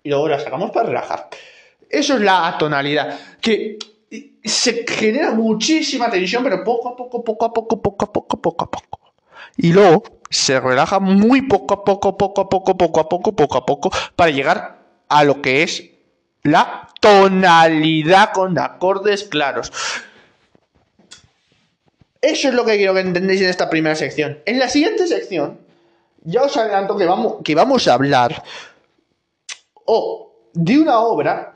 Y 0.03 0.09
luego 0.09 0.29
la 0.29 0.40
sacamos 0.40 0.71
para 0.71 0.88
relajar. 0.88 1.29
Eso 1.88 2.14
es 2.14 2.21
la 2.21 2.49
atonalidad, 2.49 3.18
que 3.40 3.79
se 4.45 4.85
genera 4.87 5.33
muchísima 5.33 6.11
tensión, 6.11 6.42
pero 6.42 6.64
poco 6.64 6.88
a 6.88 6.97
poco, 6.97 7.23
poco 7.23 7.45
a 7.45 7.53
poco, 7.53 7.83
poco 7.83 8.05
a 8.05 8.12
poco, 8.12 8.40
poco 8.40 8.64
a 8.64 8.71
poco. 8.71 9.01
Y 9.57 9.73
luego 9.73 10.03
se 10.31 10.59
relaja 10.59 10.99
muy 10.99 11.42
poco 11.42 11.75
a 11.75 11.85
poco, 11.85 12.16
poco 12.16 12.40
a 12.40 12.49
poco, 12.49 12.77
poco 12.77 13.01
a 13.01 13.09
poco, 13.09 13.37
poco 13.37 13.59
a 13.59 13.66
poco, 13.66 13.90
para 14.16 14.31
llegar 14.31 14.79
a 15.09 15.25
lo 15.25 15.42
que 15.42 15.62
es 15.62 15.90
la 16.42 16.88
tonalidad 17.01 18.33
con 18.33 18.59
acordes 18.59 19.25
claros. 19.25 19.73
Eso 22.21 22.49
es 22.49 22.55
lo 22.55 22.64
que 22.64 22.77
quiero 22.77 22.95
que 22.95 23.01
entendáis 23.01 23.40
en 23.42 23.49
esta 23.49 23.68
primera 23.68 23.97
sección. 23.97 24.38
En 24.47 24.59
la 24.59 24.68
siguiente 24.68 25.07
sección, 25.07 25.59
ya 26.25 26.43
os 26.43 26.57
adelanto 26.57 26.97
que 26.97 27.07
vamos, 27.07 27.37
que 27.45 27.55
vamos 27.55 27.87
a 27.89 27.95
hablar 27.95 28.43
o 29.85 30.33
de 30.55 30.79
una 30.79 31.01
obra 31.01 31.55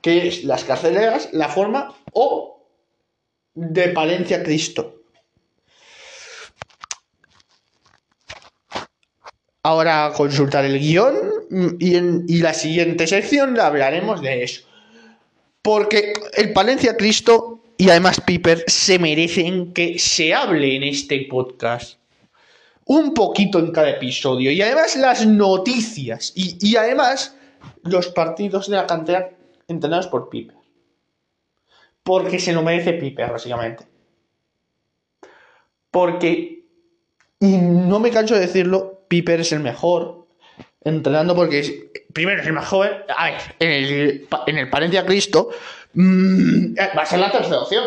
que 0.00 0.28
es 0.28 0.44
Las 0.44 0.64
carceleras, 0.64 1.28
la 1.32 1.48
forma, 1.48 1.94
o 2.12 2.64
de 3.54 3.88
Palencia 3.88 4.42
Cristo. 4.42 4.96
Ahora 9.62 10.10
consultar 10.16 10.64
el 10.64 10.78
guion 10.78 11.76
y 11.78 11.96
en 11.96 12.24
y 12.26 12.40
la 12.40 12.54
siguiente 12.54 13.06
sección 13.06 13.60
hablaremos 13.60 14.22
de 14.22 14.42
eso. 14.42 14.62
Porque 15.60 16.14
el 16.32 16.54
Palencia 16.54 16.96
Cristo 16.96 17.60
y 17.76 17.90
además 17.90 18.22
Piper 18.22 18.64
se 18.66 18.98
merecen 18.98 19.74
que 19.74 19.98
se 19.98 20.32
hable 20.32 20.76
en 20.76 20.84
este 20.84 21.26
podcast. 21.28 21.99
Un 22.90 23.14
poquito 23.14 23.60
en 23.60 23.70
cada 23.70 23.90
episodio. 23.90 24.50
Y 24.50 24.60
además 24.60 24.96
las 24.96 25.24
noticias. 25.24 26.32
Y, 26.34 26.74
además 26.74 27.36
los 27.84 28.08
partidos 28.08 28.68
de 28.68 28.74
la 28.74 28.86
cantera 28.88 29.30
entrenados 29.68 30.08
por 30.08 30.28
Piper. 30.28 30.56
Porque 32.02 32.40
se 32.40 32.52
lo 32.52 32.62
merece 32.62 32.94
Piper, 32.94 33.30
básicamente. 33.30 33.86
Porque, 35.92 36.64
y 37.38 37.58
no 37.58 38.00
me 38.00 38.10
canso 38.10 38.34
de 38.34 38.40
decirlo, 38.40 39.04
Piper 39.06 39.38
es 39.38 39.52
el 39.52 39.60
mejor 39.60 40.26
entrenando 40.80 41.36
porque 41.36 41.92
primero 42.12 42.40
es 42.40 42.46
el 42.48 42.54
más 42.54 42.66
joven. 42.66 42.90
A 43.16 43.30
ver, 43.30 43.40
en 43.60 43.70
el, 43.70 44.28
en 44.48 44.58
el 44.58 45.04
Cristo 45.06 45.50
Mm, 45.92 46.74
va 46.96 47.02
a 47.02 47.06
ser 47.06 47.18
la 47.18 47.32
tercera 47.32 47.60
opción. 47.60 47.84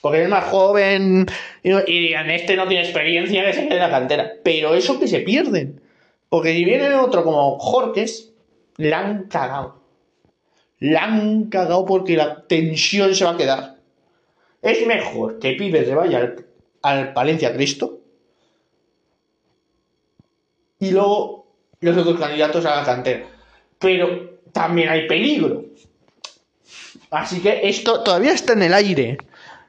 Porque 0.00 0.22
es 0.22 0.28
más 0.28 0.44
joven 0.44 1.26
y, 1.62 2.12
en 2.12 2.30
este 2.30 2.56
no 2.56 2.66
tiene 2.66 2.84
experiencia 2.84 3.44
que 3.44 3.52
se 3.52 3.68
quede 3.68 3.74
en 3.74 3.80
la 3.80 3.90
cantera. 3.90 4.32
Pero 4.42 4.74
eso 4.74 4.98
que 4.98 5.08
se 5.08 5.20
pierden. 5.20 5.80
Porque 6.28 6.54
si 6.54 6.64
viene 6.64 6.94
otro 6.94 7.22
como 7.22 7.58
Jorques, 7.58 8.32
la 8.76 9.00
han 9.00 9.24
cagado. 9.24 9.82
La 10.78 11.04
han 11.04 11.44
cagado 11.44 11.84
porque 11.84 12.16
la 12.16 12.46
tensión 12.46 13.14
se 13.14 13.24
va 13.24 13.32
a 13.32 13.36
quedar. 13.36 13.76
Es 14.62 14.86
mejor 14.86 15.38
que 15.38 15.52
Pibes 15.52 15.86
se 15.86 15.94
vaya 15.94 16.18
al, 16.18 16.46
al 16.82 17.12
Palencia 17.12 17.54
Cristo 17.54 18.00
y 20.84 20.90
luego 20.90 21.46
los 21.80 21.96
otros 21.96 22.18
candidatos 22.18 22.64
a 22.66 22.76
la 22.76 22.84
cantera. 22.84 23.26
Pero 23.78 24.38
también 24.52 24.88
hay 24.88 25.06
peligro. 25.06 25.64
Así 27.10 27.40
que 27.40 27.60
esto 27.68 28.02
todavía 28.02 28.32
está 28.32 28.54
en 28.54 28.62
el 28.62 28.74
aire. 28.74 29.18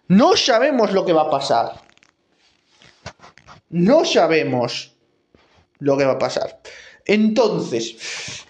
No 0.07 0.35
sabemos 0.35 0.91
lo 0.93 1.05
que 1.05 1.13
va 1.13 1.23
a 1.23 1.29
pasar. 1.29 1.81
No 3.69 4.05
sabemos 4.05 4.95
lo 5.79 5.97
que 5.97 6.05
va 6.05 6.13
a 6.13 6.19
pasar. 6.19 6.61
Entonces, 7.05 8.45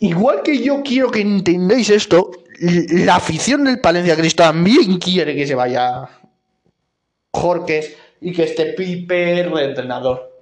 igual 0.00 0.42
que 0.42 0.62
yo 0.62 0.82
quiero 0.82 1.10
que 1.10 1.20
entendáis 1.20 1.90
esto, 1.90 2.30
la 2.58 3.16
afición 3.16 3.64
del 3.64 3.80
Palencia 3.80 4.16
Cristo 4.16 4.42
también 4.42 4.98
quiere 4.98 5.34
que 5.34 5.46
se 5.46 5.54
vaya 5.54 6.08
Jorques 7.32 7.96
y 8.20 8.32
que 8.32 8.44
esté 8.44 8.72
Piper 8.72 9.52
de 9.52 9.64
entrenador. 9.64 10.32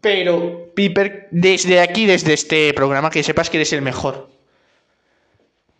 Pero, 0.00 0.72
Piper, 0.74 1.28
desde 1.30 1.80
aquí, 1.80 2.06
desde 2.06 2.32
este 2.32 2.72
programa, 2.72 3.10
que 3.10 3.22
sepas 3.22 3.50
que 3.50 3.58
eres 3.58 3.72
el 3.74 3.82
mejor 3.82 4.30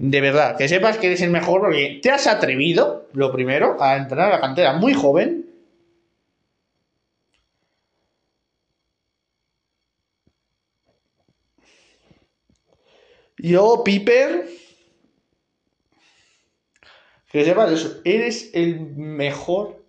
de 0.01 0.21
verdad, 0.23 0.57
que 0.57 0.67
sepas 0.67 0.97
que 0.97 1.09
eres 1.09 1.21
el 1.21 1.31
mejor 1.31 1.61
porque 1.61 2.01
te 2.03 2.11
has 2.11 2.27
atrevido, 2.27 3.07
lo 3.13 3.31
primero, 3.31 3.77
a 3.83 3.97
entrar 3.99 4.29
a 4.29 4.37
la 4.37 4.41
cantera 4.41 4.73
muy 4.73 4.95
joven. 4.95 5.45
Yo, 13.37 13.83
Piper, 13.85 14.49
que 17.31 17.45
sepas 17.45 17.71
eso, 17.71 18.01
eres 18.05 18.51
el 18.55 18.81
mejor 18.97 19.85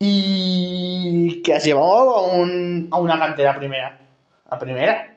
y 0.00 1.40
que 1.42 1.54
has 1.54 1.64
llevado 1.64 2.14
a, 2.14 2.34
un, 2.34 2.88
a 2.90 2.98
una 2.98 3.18
cantera 3.18 3.56
primera. 3.56 3.98
A 4.44 4.58
primera. 4.58 5.15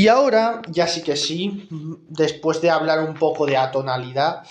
Y 0.00 0.08
ahora, 0.08 0.62
ya 0.68 0.86
sí 0.86 1.02
que 1.02 1.14
sí, 1.14 1.68
después 2.08 2.62
de 2.62 2.70
hablar 2.70 3.00
un 3.00 3.12
poco 3.12 3.44
de 3.44 3.58
atonalidad, 3.58 4.44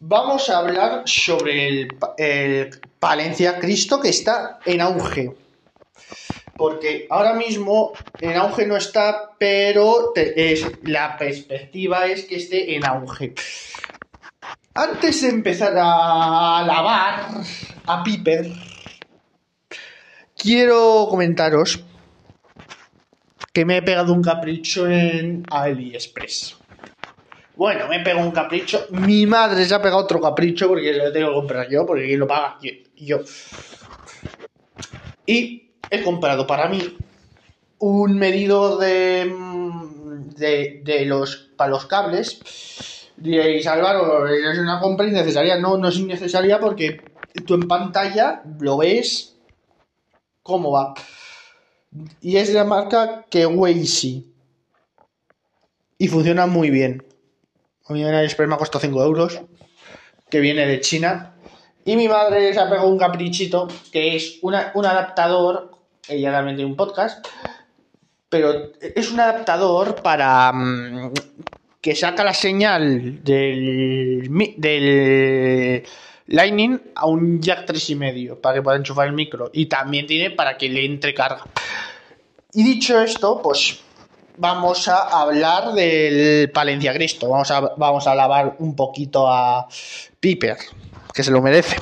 vamos 0.00 0.50
a 0.50 0.58
hablar 0.58 1.04
sobre 1.06 1.86
el, 2.18 2.78
Palencia 2.98 3.58
Cristo 3.58 3.98
que 4.02 4.10
está 4.10 4.58
en 4.66 4.82
auge. 4.82 5.34
Porque 6.58 7.06
ahora 7.08 7.32
mismo 7.32 7.94
en 8.20 8.36
auge 8.36 8.66
no 8.66 8.76
está, 8.76 9.30
pero 9.38 10.12
es, 10.14 10.72
la 10.82 11.16
perspectiva 11.16 12.04
es 12.04 12.26
que 12.26 12.36
esté 12.36 12.76
en 12.76 12.84
auge. 12.84 13.32
Antes 14.74 15.22
de 15.22 15.30
empezar 15.30 15.72
a 15.78 16.58
alabar 16.58 17.28
a 17.86 18.02
Piper, 18.04 18.52
quiero 20.36 21.06
comentaros 21.08 21.82
que 23.54 23.64
me 23.64 23.76
he 23.76 23.82
pegado 23.82 24.12
un 24.12 24.20
capricho 24.20 24.88
en 24.88 25.44
AliExpress. 25.48 26.56
Bueno, 27.54 27.86
me 27.86 27.96
he 27.96 28.00
pegado 28.00 28.26
un 28.26 28.32
capricho. 28.32 28.86
Mi 28.90 29.26
madre 29.26 29.64
se 29.64 29.72
ha 29.74 29.80
pegado 29.80 30.02
otro 30.02 30.20
capricho 30.20 30.66
porque 30.66 30.92
lo 30.92 31.12
tengo 31.12 31.28
que 31.28 31.34
comprar 31.34 31.70
yo, 31.70 31.86
porque 31.86 32.16
lo 32.16 32.26
paga 32.26 32.58
yo. 32.96 33.20
Y 35.24 35.70
he 35.88 36.02
comprado 36.02 36.48
para 36.48 36.68
mí 36.68 36.98
un 37.78 38.18
medidor 38.18 38.78
de, 38.80 39.32
de, 40.36 40.80
de 40.84 41.06
los, 41.06 41.52
para 41.56 41.70
los 41.70 41.86
cables. 41.86 42.40
Diréis, 43.16 43.68
Álvaro, 43.68 44.26
es 44.26 44.58
una 44.58 44.80
compra 44.80 45.06
innecesaria. 45.06 45.60
No, 45.60 45.78
no 45.78 45.88
es 45.88 45.96
innecesaria 45.96 46.58
porque 46.58 47.00
tú 47.46 47.54
en 47.54 47.68
pantalla 47.68 48.42
lo 48.58 48.78
ves 48.78 49.36
cómo 50.42 50.72
va. 50.72 50.94
Y 52.20 52.36
es 52.36 52.48
de 52.48 52.54
la 52.54 52.64
marca 52.64 53.24
Keweisi. 53.30 54.32
Y 55.98 56.08
funciona 56.08 56.46
muy 56.46 56.70
bien. 56.70 57.04
A 57.86 57.92
mí 57.92 58.02
en 58.02 58.14
AliExpress 58.14 58.48
me 58.48 58.56
costado 58.56 58.80
5 58.80 59.04
euros. 59.04 59.40
Que 60.28 60.40
viene 60.40 60.66
de 60.66 60.80
China. 60.80 61.36
Y 61.84 61.96
mi 61.96 62.08
madre 62.08 62.52
se 62.52 62.60
ha 62.60 62.68
pegado 62.68 62.88
un 62.88 62.98
caprichito. 62.98 63.68
Que 63.92 64.16
es 64.16 64.38
un 64.42 64.54
adaptador. 64.54 65.70
Ella 66.08 66.32
también 66.32 66.56
tiene 66.56 66.70
un 66.70 66.76
podcast. 66.76 67.26
Pero 68.28 68.72
es 68.80 69.12
un 69.12 69.20
adaptador 69.20 70.02
para. 70.02 70.52
Mm, 70.52 71.12
que 71.80 71.94
saca 71.94 72.24
la 72.24 72.34
señal 72.34 73.22
del. 73.22 74.28
del 74.56 75.84
Lightning 76.26 76.80
a 76.94 77.06
un 77.06 77.40
jack 77.40 77.66
3,5 77.66 78.40
para 78.40 78.56
que 78.56 78.62
pueda 78.62 78.76
enchufar 78.76 79.06
el 79.06 79.12
micro 79.12 79.50
y 79.52 79.66
también 79.66 80.06
tiene 80.06 80.30
para 80.30 80.56
que 80.56 80.68
le 80.68 80.84
entre 80.84 81.12
carga. 81.12 81.44
Y 82.52 82.62
dicho 82.62 83.00
esto, 83.00 83.40
pues 83.42 83.80
vamos 84.36 84.88
a 84.88 85.20
hablar 85.20 85.74
del 85.74 86.50
Palencia 86.50 86.92
Cristo. 86.94 87.28
Vamos 87.28 87.50
a, 87.50 87.60
vamos 87.60 88.06
a 88.06 88.12
alabar 88.12 88.56
un 88.58 88.74
poquito 88.74 89.28
a 89.28 89.66
Piper, 90.20 90.56
que 91.12 91.22
se 91.22 91.30
lo 91.30 91.42
merece. 91.42 91.76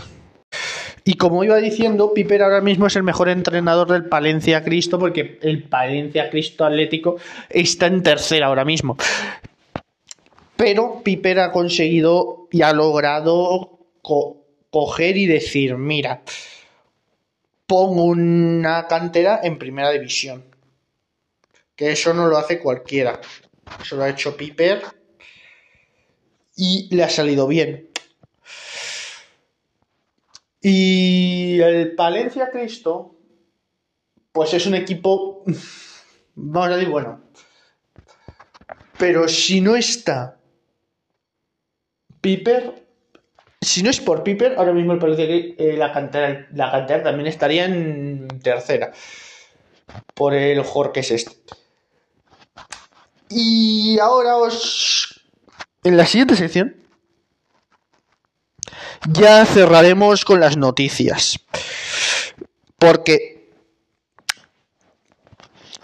Y 1.04 1.14
como 1.14 1.42
iba 1.42 1.56
diciendo, 1.56 2.12
Piper 2.14 2.42
ahora 2.42 2.60
mismo 2.60 2.86
es 2.86 2.96
el 2.96 3.02
mejor 3.02 3.28
entrenador 3.28 3.90
del 3.90 4.04
Palencia 4.04 4.62
Cristo 4.62 4.98
porque 4.98 5.38
el 5.42 5.64
Palencia 5.64 6.30
Cristo 6.30 6.64
Atlético 6.64 7.16
está 7.48 7.86
en 7.86 8.02
tercera 8.02 8.46
ahora 8.46 8.64
mismo. 8.64 8.96
Pero 10.56 11.00
Piper 11.02 11.40
ha 11.40 11.52
conseguido 11.52 12.46
y 12.52 12.62
ha 12.62 12.72
logrado 12.72 13.81
coger 14.02 15.16
y 15.16 15.26
decir, 15.26 15.76
mira, 15.76 16.22
pongo 17.66 18.04
una 18.04 18.86
cantera 18.86 19.40
en 19.42 19.58
primera 19.58 19.90
división. 19.90 20.44
Que 21.74 21.92
eso 21.92 22.12
no 22.12 22.26
lo 22.26 22.36
hace 22.36 22.58
cualquiera. 22.60 23.20
Eso 23.80 23.96
lo 23.96 24.02
ha 24.02 24.10
hecho 24.10 24.36
Piper 24.36 24.82
y 26.56 26.94
le 26.94 27.04
ha 27.04 27.08
salido 27.08 27.46
bien. 27.46 27.88
Y 30.60 31.60
el 31.60 31.94
Palencia 31.94 32.50
Cristo, 32.50 33.16
pues 34.30 34.54
es 34.54 34.66
un 34.66 34.74
equipo, 34.74 35.42
vamos 36.34 36.68
a 36.68 36.76
decir, 36.76 36.90
bueno. 36.90 37.22
Pero 38.98 39.26
si 39.26 39.60
no 39.60 39.74
está 39.74 40.38
Piper, 42.20 42.81
si 43.62 43.82
no 43.82 43.90
es 43.90 44.00
por 44.00 44.24
Piper, 44.24 44.56
ahora 44.58 44.72
mismo 44.72 44.92
el 44.92 44.98
Palencia 44.98 45.26
eh, 45.28 45.76
la, 45.76 45.92
cantera, 45.92 46.48
la 46.52 46.70
cantera 46.70 47.02
también 47.04 47.28
estaría 47.28 47.64
en 47.64 48.28
tercera. 48.42 48.92
Por 50.14 50.34
el 50.34 50.62
Jorge 50.62 51.00
es 51.00 51.10
este. 51.12 51.36
Y 53.30 53.98
ahora 53.98 54.36
os... 54.36 55.20
En 55.84 55.96
la 55.96 56.06
siguiente 56.06 56.36
sección 56.36 56.76
ya 59.08 59.44
cerraremos 59.46 60.24
con 60.24 60.40
las 60.40 60.56
noticias. 60.56 61.38
Porque 62.78 63.50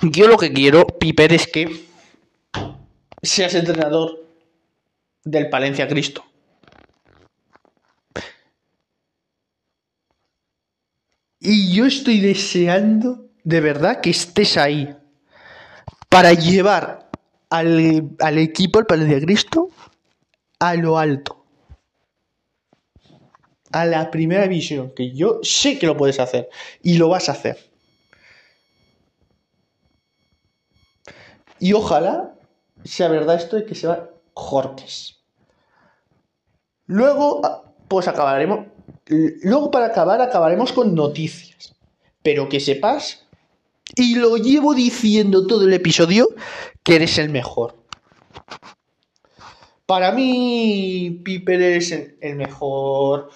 yo 0.02 0.28
lo 0.28 0.36
que 0.36 0.52
quiero, 0.52 0.86
Piper, 0.86 1.32
es 1.32 1.46
que 1.46 1.86
seas 3.22 3.54
entrenador 3.54 4.24
del 5.24 5.48
Palencia 5.48 5.88
Cristo. 5.88 6.24
Y 11.40 11.72
yo 11.72 11.87
estoy 11.87 12.20
deseando 12.20 13.27
de 13.44 13.61
verdad 13.61 14.01
que 14.01 14.11
estés 14.11 14.57
ahí 14.57 14.94
para 16.09 16.33
llevar 16.33 17.11
al, 17.51 18.16
al 18.20 18.38
equipo, 18.38 18.79
el 18.79 18.87
Palencia 18.87 19.20
Cristo, 19.20 19.70
a 20.59 20.74
lo 20.74 20.98
alto 20.98 21.38
a 23.72 23.85
la 23.85 24.11
primera 24.11 24.46
visión, 24.46 24.92
que 24.94 25.12
yo 25.12 25.40
sé 25.42 25.79
que 25.79 25.87
lo 25.87 25.96
puedes 25.96 26.20
hacer 26.20 26.48
y 26.83 26.98
lo 26.98 27.09
vas 27.09 27.29
a 27.29 27.33
hacer. 27.33 27.59
Y 31.59 31.72
ojalá 31.72 32.35
sea 32.85 33.09
verdad 33.09 33.37
esto 33.37 33.57
de 33.57 33.64
que 33.64 33.74
se 33.74 33.88
va 33.88 34.11
Jorques. 34.35 35.16
Luego, 36.87 37.40
ah, 37.44 37.64
pues 37.88 38.07
acabaremos. 38.09 38.66
Luego, 39.09 39.71
para 39.71 39.87
acabar, 39.87 40.21
acabaremos 40.21 40.73
con 40.73 40.94
noticias. 40.94 41.75
Pero 42.23 42.49
que 42.49 42.61
sepas, 42.61 43.27
y 43.94 44.16
lo 44.16 44.37
llevo 44.37 44.75
diciendo 44.75 45.47
todo 45.47 45.64
el 45.64 45.73
episodio, 45.73 46.29
que 46.83 46.97
eres 46.97 47.18
el 47.18 47.31
mejor. 47.31 47.77
Para 49.87 50.12
mí, 50.12 51.21
Piper 51.25 51.62
es 51.62 51.92
el 52.21 52.37
mejor 52.37 53.31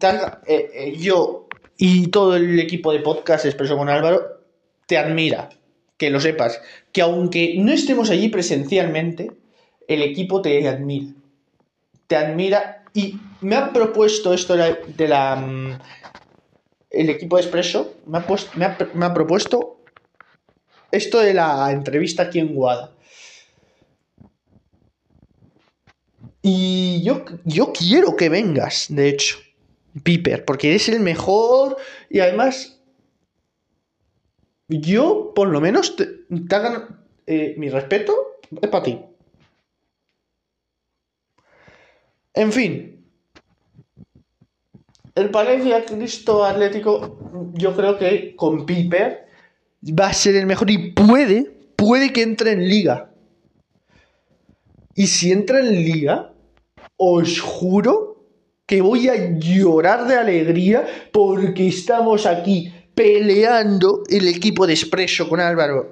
eh, 0.00 0.36
eh, 0.46 0.96
yo 0.98 1.48
y 1.76 2.08
todo 2.08 2.36
el 2.36 2.58
equipo 2.58 2.92
de 2.92 3.00
podcast 3.00 3.44
Expreso 3.44 3.76
con 3.76 3.88
Álvaro 3.88 4.40
te 4.86 4.98
admira, 4.98 5.50
que 5.96 6.10
lo 6.10 6.20
sepas, 6.20 6.60
que 6.92 7.02
aunque 7.02 7.56
no 7.58 7.72
estemos 7.72 8.10
allí 8.10 8.28
presencialmente, 8.28 9.32
el 9.88 10.02
equipo 10.02 10.40
te 10.40 10.66
admira. 10.68 11.12
Te 12.06 12.16
admira 12.16 12.84
y 12.96 13.20
me 13.42 13.56
ha 13.56 13.72
propuesto 13.72 14.32
esto 14.32 14.56
de 14.56 15.08
la... 15.08 15.36
Mm, 15.36 15.78
el 16.90 17.10
equipo 17.10 17.36
de 17.36 17.42
Expreso 17.42 17.94
me 18.06 18.18
ha, 18.18 18.26
me, 18.54 18.64
ha, 18.64 18.78
me 18.94 19.04
ha 19.04 19.12
propuesto 19.12 19.84
esto 20.90 21.20
de 21.20 21.34
la 21.34 21.70
entrevista 21.70 22.22
aquí 22.22 22.38
en 22.38 22.54
Guada. 22.54 22.94
Y 26.40 27.02
yo, 27.02 27.24
yo 27.44 27.72
quiero 27.74 28.16
que 28.16 28.30
vengas, 28.30 28.86
de 28.88 29.10
hecho, 29.10 29.36
Piper, 30.02 30.46
porque 30.46 30.70
eres 30.70 30.88
el 30.88 31.00
mejor 31.00 31.76
y 32.08 32.20
además 32.20 32.80
yo, 34.68 35.32
por 35.34 35.48
lo 35.48 35.60
menos, 35.60 35.96
te, 35.96 36.24
hagan 36.50 37.04
eh, 37.26 37.54
mi 37.58 37.68
respeto, 37.68 38.38
es 38.62 38.70
para 38.70 38.84
ti. 38.84 39.00
En 42.36 42.52
fin, 42.52 43.02
el 45.14 45.30
Palencia 45.30 45.82
Cristo 45.86 46.44
Atlético, 46.44 47.18
yo 47.54 47.74
creo 47.74 47.96
que 47.96 48.36
con 48.36 48.66
Piper 48.66 49.26
va 49.98 50.08
a 50.08 50.12
ser 50.12 50.36
el 50.36 50.44
mejor 50.44 50.70
y 50.70 50.92
puede, 50.92 51.50
puede 51.74 52.12
que 52.12 52.20
entre 52.20 52.52
en 52.52 52.68
liga. 52.68 53.10
Y 54.94 55.06
si 55.06 55.32
entra 55.32 55.60
en 55.60 55.72
liga, 55.72 56.34
os 56.98 57.40
juro 57.40 58.26
que 58.66 58.82
voy 58.82 59.08
a 59.08 59.38
llorar 59.38 60.06
de 60.06 60.16
alegría 60.16 60.86
porque 61.12 61.68
estamos 61.68 62.26
aquí 62.26 62.70
peleando 62.94 64.02
el 64.10 64.28
equipo 64.28 64.66
de 64.66 64.74
Expreso 64.74 65.26
con 65.26 65.40
Álvaro. 65.40 65.90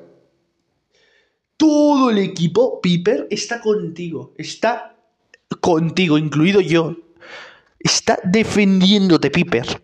Todo 1.57 2.11
el 2.11 2.19
equipo, 2.19 2.83
Piper, 2.83 3.29
está 3.31 3.63
contigo. 3.63 4.35
Está 4.37 4.94
contigo, 5.61 6.19
incluido 6.19 6.61
yo. 6.61 6.97
Está 7.79 8.19
defendiéndote, 8.25 9.31
Piper. 9.31 9.83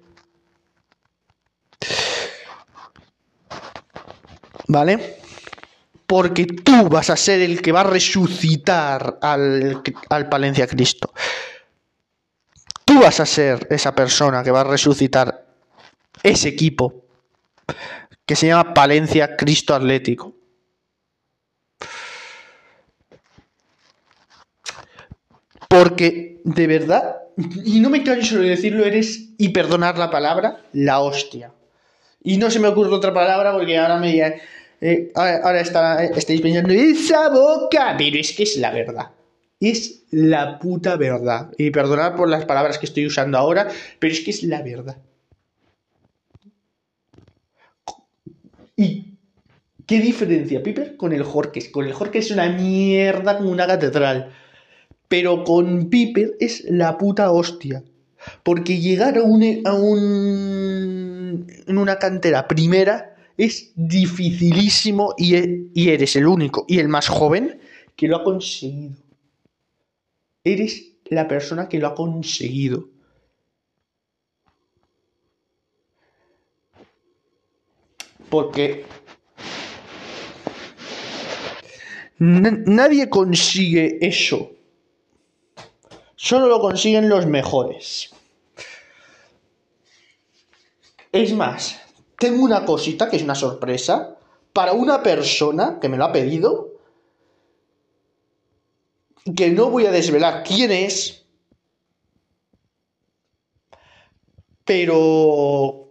¿Vale? 4.68 5.20
porque 6.10 6.44
tú 6.44 6.88
vas 6.88 7.08
a 7.08 7.16
ser 7.16 7.40
el 7.40 7.62
que 7.62 7.70
va 7.70 7.82
a 7.82 7.84
resucitar 7.84 9.20
al, 9.22 9.80
Palencia 10.28 10.66
Cristo. 10.66 11.12
Tú 12.84 12.98
vas 12.98 13.20
a 13.20 13.26
ser 13.26 13.68
esa 13.70 13.94
persona 13.94 14.42
que 14.42 14.50
va 14.50 14.62
a 14.62 14.64
resucitar 14.64 15.46
ese 16.24 16.48
equipo 16.48 17.04
que 18.26 18.34
se 18.34 18.48
llama 18.48 18.74
Palencia 18.74 19.36
Cristo 19.36 19.72
Atlético. 19.72 20.34
Porque, 25.70 26.40
de 26.42 26.66
verdad, 26.66 27.18
y 27.64 27.78
no 27.78 27.90
me 27.90 28.02
canso 28.02 28.40
de 28.40 28.48
decirlo, 28.48 28.84
eres, 28.84 29.28
y 29.38 29.50
perdonar 29.50 29.96
la 29.98 30.10
palabra, 30.10 30.64
la 30.72 30.98
hostia. 30.98 31.52
Y 32.24 32.38
no 32.38 32.50
se 32.50 32.58
me 32.58 32.66
ocurre 32.66 32.90
otra 32.92 33.14
palabra 33.14 33.52
porque 33.52 33.78
ahora 33.78 33.96
me 33.98 34.18
eh, 34.80 35.12
ahora, 35.14 35.60
está, 35.60 36.02
estáis 36.02 36.40
pensando, 36.40 36.72
esa 36.72 37.28
boca, 37.28 37.94
pero 37.96 38.18
es 38.18 38.32
que 38.32 38.42
es 38.42 38.56
la 38.56 38.72
verdad. 38.72 39.10
Es 39.60 40.02
la 40.10 40.58
puta 40.58 40.96
verdad. 40.96 41.52
Y 41.56 41.70
perdonad 41.70 42.16
por 42.16 42.28
las 42.28 42.46
palabras 42.46 42.76
que 42.76 42.86
estoy 42.86 43.06
usando 43.06 43.38
ahora, 43.38 43.68
pero 44.00 44.12
es 44.12 44.22
que 44.22 44.32
es 44.32 44.42
la 44.42 44.62
verdad. 44.62 44.96
¿Y 48.74 49.18
qué 49.86 50.00
diferencia 50.00 50.64
Piper 50.64 50.96
con 50.96 51.12
el 51.12 51.22
Jorques? 51.22 51.68
Con 51.68 51.86
el 51.86 51.92
Jorques 51.92 52.24
es 52.24 52.30
una 52.32 52.48
mierda 52.48 53.38
como 53.38 53.50
una 53.50 53.68
catedral. 53.68 54.32
Pero 55.10 55.42
con 55.42 55.90
Piper 55.90 56.36
es 56.38 56.64
la 56.70 56.96
puta 56.96 57.32
hostia. 57.32 57.82
Porque 58.44 58.78
llegar 58.78 59.18
a 59.18 59.24
un, 59.24 59.42
a 59.64 59.74
un 59.74 61.46
en 61.66 61.78
una 61.78 61.98
cantera 61.98 62.46
primera 62.46 63.16
es 63.36 63.72
dificilísimo 63.74 65.14
e, 65.18 65.66
y, 65.74 65.88
eres 65.88 66.14
el 66.14 66.28
único 66.28 66.64
y 66.68 66.78
el 66.78 66.86
más 66.86 67.08
joven 67.08 67.60
que 67.96 68.06
lo 68.06 68.18
ha 68.18 68.22
conseguido. 68.22 68.94
Eres 70.44 70.92
la 71.06 71.26
persona 71.26 71.68
que 71.68 71.80
lo 71.80 71.88
ha 71.88 71.94
conseguido. 71.96 72.88
Porque 78.28 78.84
nadie 82.20 83.10
consigue 83.10 83.98
eso. 84.06 84.52
Solo 86.22 86.48
lo 86.48 86.60
consiguen 86.60 87.08
los 87.08 87.24
mejores. 87.24 88.10
Es 91.12 91.32
más, 91.32 91.80
tengo 92.18 92.44
una 92.44 92.66
cosita 92.66 93.08
que 93.08 93.16
es 93.16 93.22
una 93.22 93.34
sorpresa 93.34 94.18
para 94.52 94.74
una 94.74 95.02
persona 95.02 95.78
que 95.80 95.88
me 95.88 95.96
lo 95.96 96.04
ha 96.04 96.12
pedido, 96.12 96.74
que 99.34 99.50
no 99.50 99.70
voy 99.70 99.86
a 99.86 99.92
desvelar 99.92 100.44
quién 100.44 100.70
es, 100.72 101.24
pero 104.66 105.90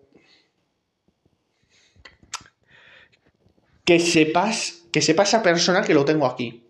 que 3.84 4.00
sepas, 4.00 4.84
que 4.92 5.02
sepa 5.02 5.24
esa 5.24 5.42
persona 5.42 5.82
que 5.82 5.96
lo 5.96 6.06
tengo 6.06 6.28
aquí. 6.28 6.69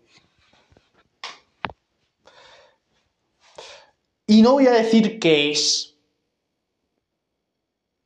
Y 4.30 4.42
no 4.42 4.52
voy 4.52 4.68
a 4.68 4.70
decir 4.70 5.18
qué 5.18 5.50
es. 5.50 5.98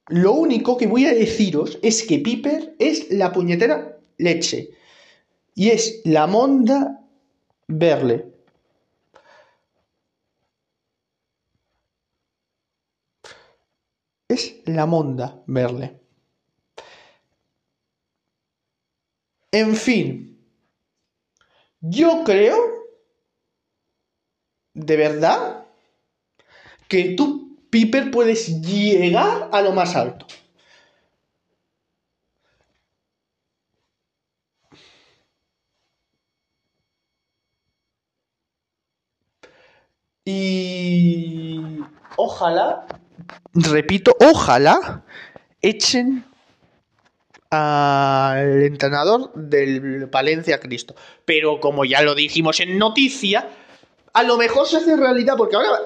Lo 0.09 0.33
único 0.33 0.79
que 0.79 0.87
voy 0.87 1.05
a 1.05 1.12
deciros 1.12 1.79
es 1.83 2.03
que 2.03 2.18
Piper 2.18 2.75
es 2.79 3.11
la 3.11 3.31
puñetera 3.31 4.01
leche. 4.16 4.70
Y 5.55 5.68
es 5.68 6.01
la 6.07 6.27
monda 6.27 7.07
verle. 7.68 8.33
Es 14.27 14.62
la 14.64 14.87
monda 14.87 15.43
verle. 15.47 16.01
En 19.53 19.77
fin, 19.77 20.43
yo 21.83 22.25
creo, 22.25 22.57
de 24.72 24.97
verdad, 24.97 25.54
que 26.89 27.14
tú, 27.16 27.59
Piper, 27.70 28.11
puedes 28.11 28.61
llegar 28.62 29.49
a 29.53 29.61
lo 29.62 29.72
más 29.72 29.97
alto. 29.97 30.26
Y 40.24 41.61
ojalá, 42.16 42.87
repito, 43.53 44.16
ojalá 44.20 45.05
echen 45.61 46.24
al 47.51 48.62
entrenador 48.62 49.32
del 49.35 50.07
Valencia 50.07 50.61
Cristo. 50.61 50.95
Pero 51.24 51.61
como 51.61 51.85
ya 51.85 52.03
lo 52.03 52.14
dijimos 52.14 52.61
en 52.61 52.78
noticia, 52.78 53.49
a 54.15 54.23
lo 54.23 54.37
mejor 54.37 54.67
se 54.67 54.77
hace 54.77 54.97
realidad, 54.97 55.35
porque 55.37 55.57
ahora 55.57 55.81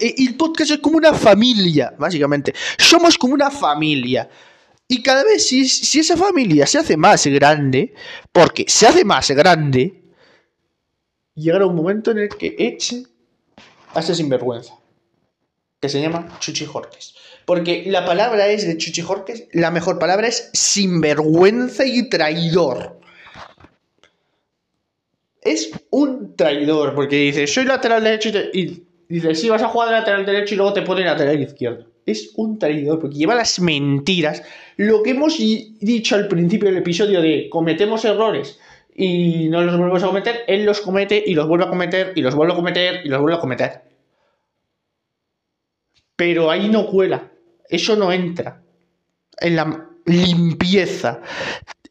eh, 0.00 0.14
el 0.18 0.34
podcast 0.36 0.70
es 0.72 0.78
como 0.78 0.96
una 0.96 1.12
familia, 1.12 1.94
básicamente. 1.98 2.54
Somos 2.78 3.18
como 3.18 3.34
una 3.34 3.50
familia. 3.50 4.28
Y 4.88 5.02
cada 5.02 5.22
vez, 5.24 5.46
si, 5.46 5.68
si 5.68 6.00
esa 6.00 6.16
familia 6.16 6.66
se 6.66 6.78
hace 6.78 6.96
más 6.96 7.26
grande, 7.26 7.92
porque 8.32 8.64
se 8.66 8.86
hace 8.86 9.04
más 9.04 9.30
grande, 9.30 10.02
llegará 11.34 11.66
un 11.66 11.76
momento 11.76 12.12
en 12.12 12.18
el 12.18 12.28
que 12.30 12.56
eche 12.58 13.04
a 13.92 14.00
ese 14.00 14.14
sinvergüenza, 14.14 14.74
que 15.78 15.90
se 15.90 16.00
llama 16.00 16.38
Chuchi 16.40 16.64
Jorques. 16.64 17.14
Porque 17.44 17.84
la 17.86 18.06
palabra 18.06 18.48
es 18.48 18.66
de 18.66 18.78
Chuchi 18.78 19.02
Jorques, 19.02 19.48
la 19.52 19.70
mejor 19.70 19.98
palabra 19.98 20.28
es 20.28 20.50
sinvergüenza 20.54 21.84
y 21.84 22.08
traidor. 22.08 23.00
Es 25.46 25.70
un 25.90 26.34
traidor, 26.34 26.94
porque 26.94 27.16
dice, 27.16 27.46
soy 27.46 27.64
lateral 27.64 28.02
derecho 28.02 28.30
y, 28.52 28.82
dice, 29.08 29.34
sí, 29.34 29.48
vas 29.48 29.62
a 29.62 29.68
jugar 29.68 29.92
lateral 29.92 30.26
derecho 30.26 30.54
y 30.54 30.56
luego 30.56 30.72
te 30.72 30.82
pone 30.82 31.04
lateral 31.04 31.40
izquierdo. 31.40 31.86
Es 32.04 32.32
un 32.36 32.58
traidor, 32.58 32.98
porque 32.98 33.16
lleva 33.16 33.34
las 33.34 33.60
mentiras. 33.60 34.42
Lo 34.76 35.02
que 35.02 35.10
hemos 35.10 35.38
dicho 35.38 36.16
al 36.16 36.28
principio 36.28 36.68
del 36.68 36.78
episodio 36.78 37.22
de 37.22 37.48
cometemos 37.48 38.04
errores 38.04 38.58
y 38.94 39.48
no 39.48 39.62
los 39.62 39.76
volvemos 39.76 40.02
a 40.02 40.06
cometer, 40.06 40.40
él 40.48 40.64
los 40.64 40.80
comete 40.80 41.22
y 41.24 41.34
los 41.34 41.46
vuelve 41.46 41.66
a 41.66 41.68
cometer 41.68 42.12
y 42.16 42.22
los 42.22 42.34
vuelve 42.34 42.54
a 42.54 42.56
cometer 42.56 43.00
y 43.04 43.08
los 43.08 43.20
vuelve 43.20 43.36
a 43.36 43.40
cometer. 43.40 43.82
Pero 46.16 46.50
ahí 46.50 46.68
no 46.68 46.86
cuela, 46.86 47.30
eso 47.68 47.94
no 47.94 48.10
entra 48.10 48.62
en 49.38 49.56
la 49.56 49.90
limpieza. 50.06 51.20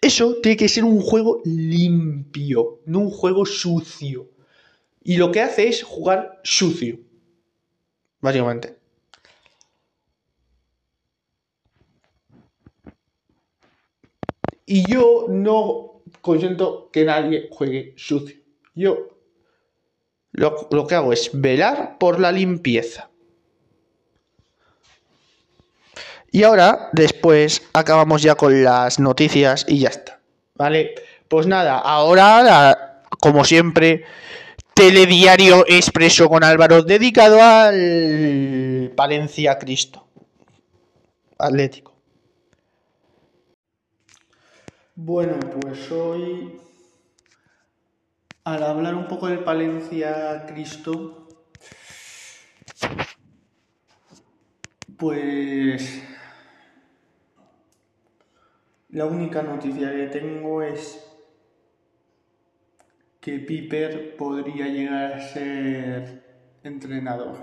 Eso 0.06 0.36
tiene 0.36 0.56
que 0.56 0.70
ser 0.70 0.84
un 0.84 1.01
juego 1.01 1.41
limpio, 1.45 2.82
no 2.86 2.99
un 2.99 3.10
juego 3.10 3.43
sucio. 3.43 4.30
Y 5.01 5.18
lo 5.18 5.32
que 5.32 5.41
hace 5.41 5.68
es 5.68 5.82
jugar 5.82 6.41
sucio, 6.43 6.99
básicamente. 8.22 8.78
Y 14.68 14.86
yo 14.88 15.26
no 15.28 16.03
consiento 16.22 16.91
que 16.91 17.03
nadie 17.03 17.49
juegue 17.49 17.95
sucio. 17.97 18.38
Yo 18.76 19.08
lo, 20.34 20.68
lo, 20.70 20.86
que 20.86 20.93
hago 20.93 21.14
es 21.14 21.32
velar 21.34 21.97
por 21.97 22.20
la 22.20 22.32
limpieza. 22.32 23.10
Y 26.36 26.44
ahora, 26.44 26.90
después, 26.92 27.62
acabamos 27.72 28.22
ya 28.22 28.36
con 28.36 28.62
las 28.62 29.00
noticias 29.00 29.66
y 29.70 29.80
ya 29.80 29.88
está. 29.88 30.20
¿Vale? 30.56 30.94
Pues 31.30 31.48
nada, 31.48 31.78
ahora, 31.78 33.04
como 33.22 33.46
siempre, 33.46 34.04
Telediario 34.74 35.64
Expreso 35.66 36.28
con 36.28 36.44
Álvaro, 36.44 36.84
dedicado 36.84 37.42
al 37.42 38.92
Valencia 38.98 39.58
Cristo. 39.58 40.06
Atlético. 41.38 41.96
Bueno, 44.96 45.40
pues 45.62 45.90
hoy, 45.90 46.60
al 48.44 48.62
hablar 48.62 48.96
un 48.96 49.08
poco 49.08 49.28
del 49.28 49.40
Palencia 49.40 50.46
Cristo, 50.46 51.30
pues 54.98 56.04
la 58.96 59.06
única 59.06 59.41
noticia 59.41 59.91
que 59.91 60.08
tengo 60.08 60.62
es 60.62 61.06
que 63.20 63.39
Piper 63.39 64.16
podría 64.16 64.68
llegar 64.68 65.12
a 65.12 65.20
ser 65.20 66.24
entrenador 66.64 67.36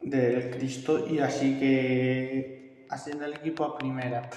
del 0.00 0.48
Cristo 0.48 1.06
y 1.06 1.18
así 1.18 1.58
que 1.58 2.86
haciendo 2.88 3.26
el 3.26 3.34
equipo 3.34 3.64
a 3.64 3.76
primera. 3.76 4.30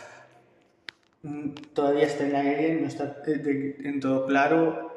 Mm, 1.23 1.51
todavía 1.73 2.03
está 2.03 2.25
en 2.25 2.33
la 2.33 2.39
aire, 2.41 2.81
no 2.81 2.87
está 2.87 3.15
en 3.25 3.99
todo 4.01 4.25
claro 4.25 4.91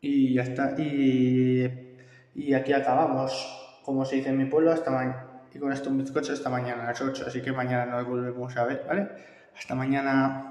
y 0.00 0.34
ya 0.34 0.42
está. 0.42 0.74
Y 0.76 2.52
aquí 2.52 2.72
acabamos. 2.72 3.80
Como 3.84 4.04
se 4.04 4.16
dice 4.16 4.30
en 4.30 4.38
mi 4.38 4.46
pueblo, 4.46 4.72
hasta 4.72 4.90
mañana. 4.90 5.29
Y 5.52 5.58
con 5.58 5.72
esto 5.72 5.90
un 5.90 5.98
bizcocho 5.98 6.32
hasta 6.32 6.48
mañana 6.48 6.84
a 6.84 6.86
las 6.86 7.00
8. 7.00 7.24
Así 7.26 7.42
que 7.42 7.52
mañana 7.52 7.86
nos 7.86 8.06
volvemos 8.06 8.56
a 8.56 8.64
ver, 8.64 8.84
¿vale? 8.86 9.08
Hasta 9.56 9.74
mañana. 9.74 10.38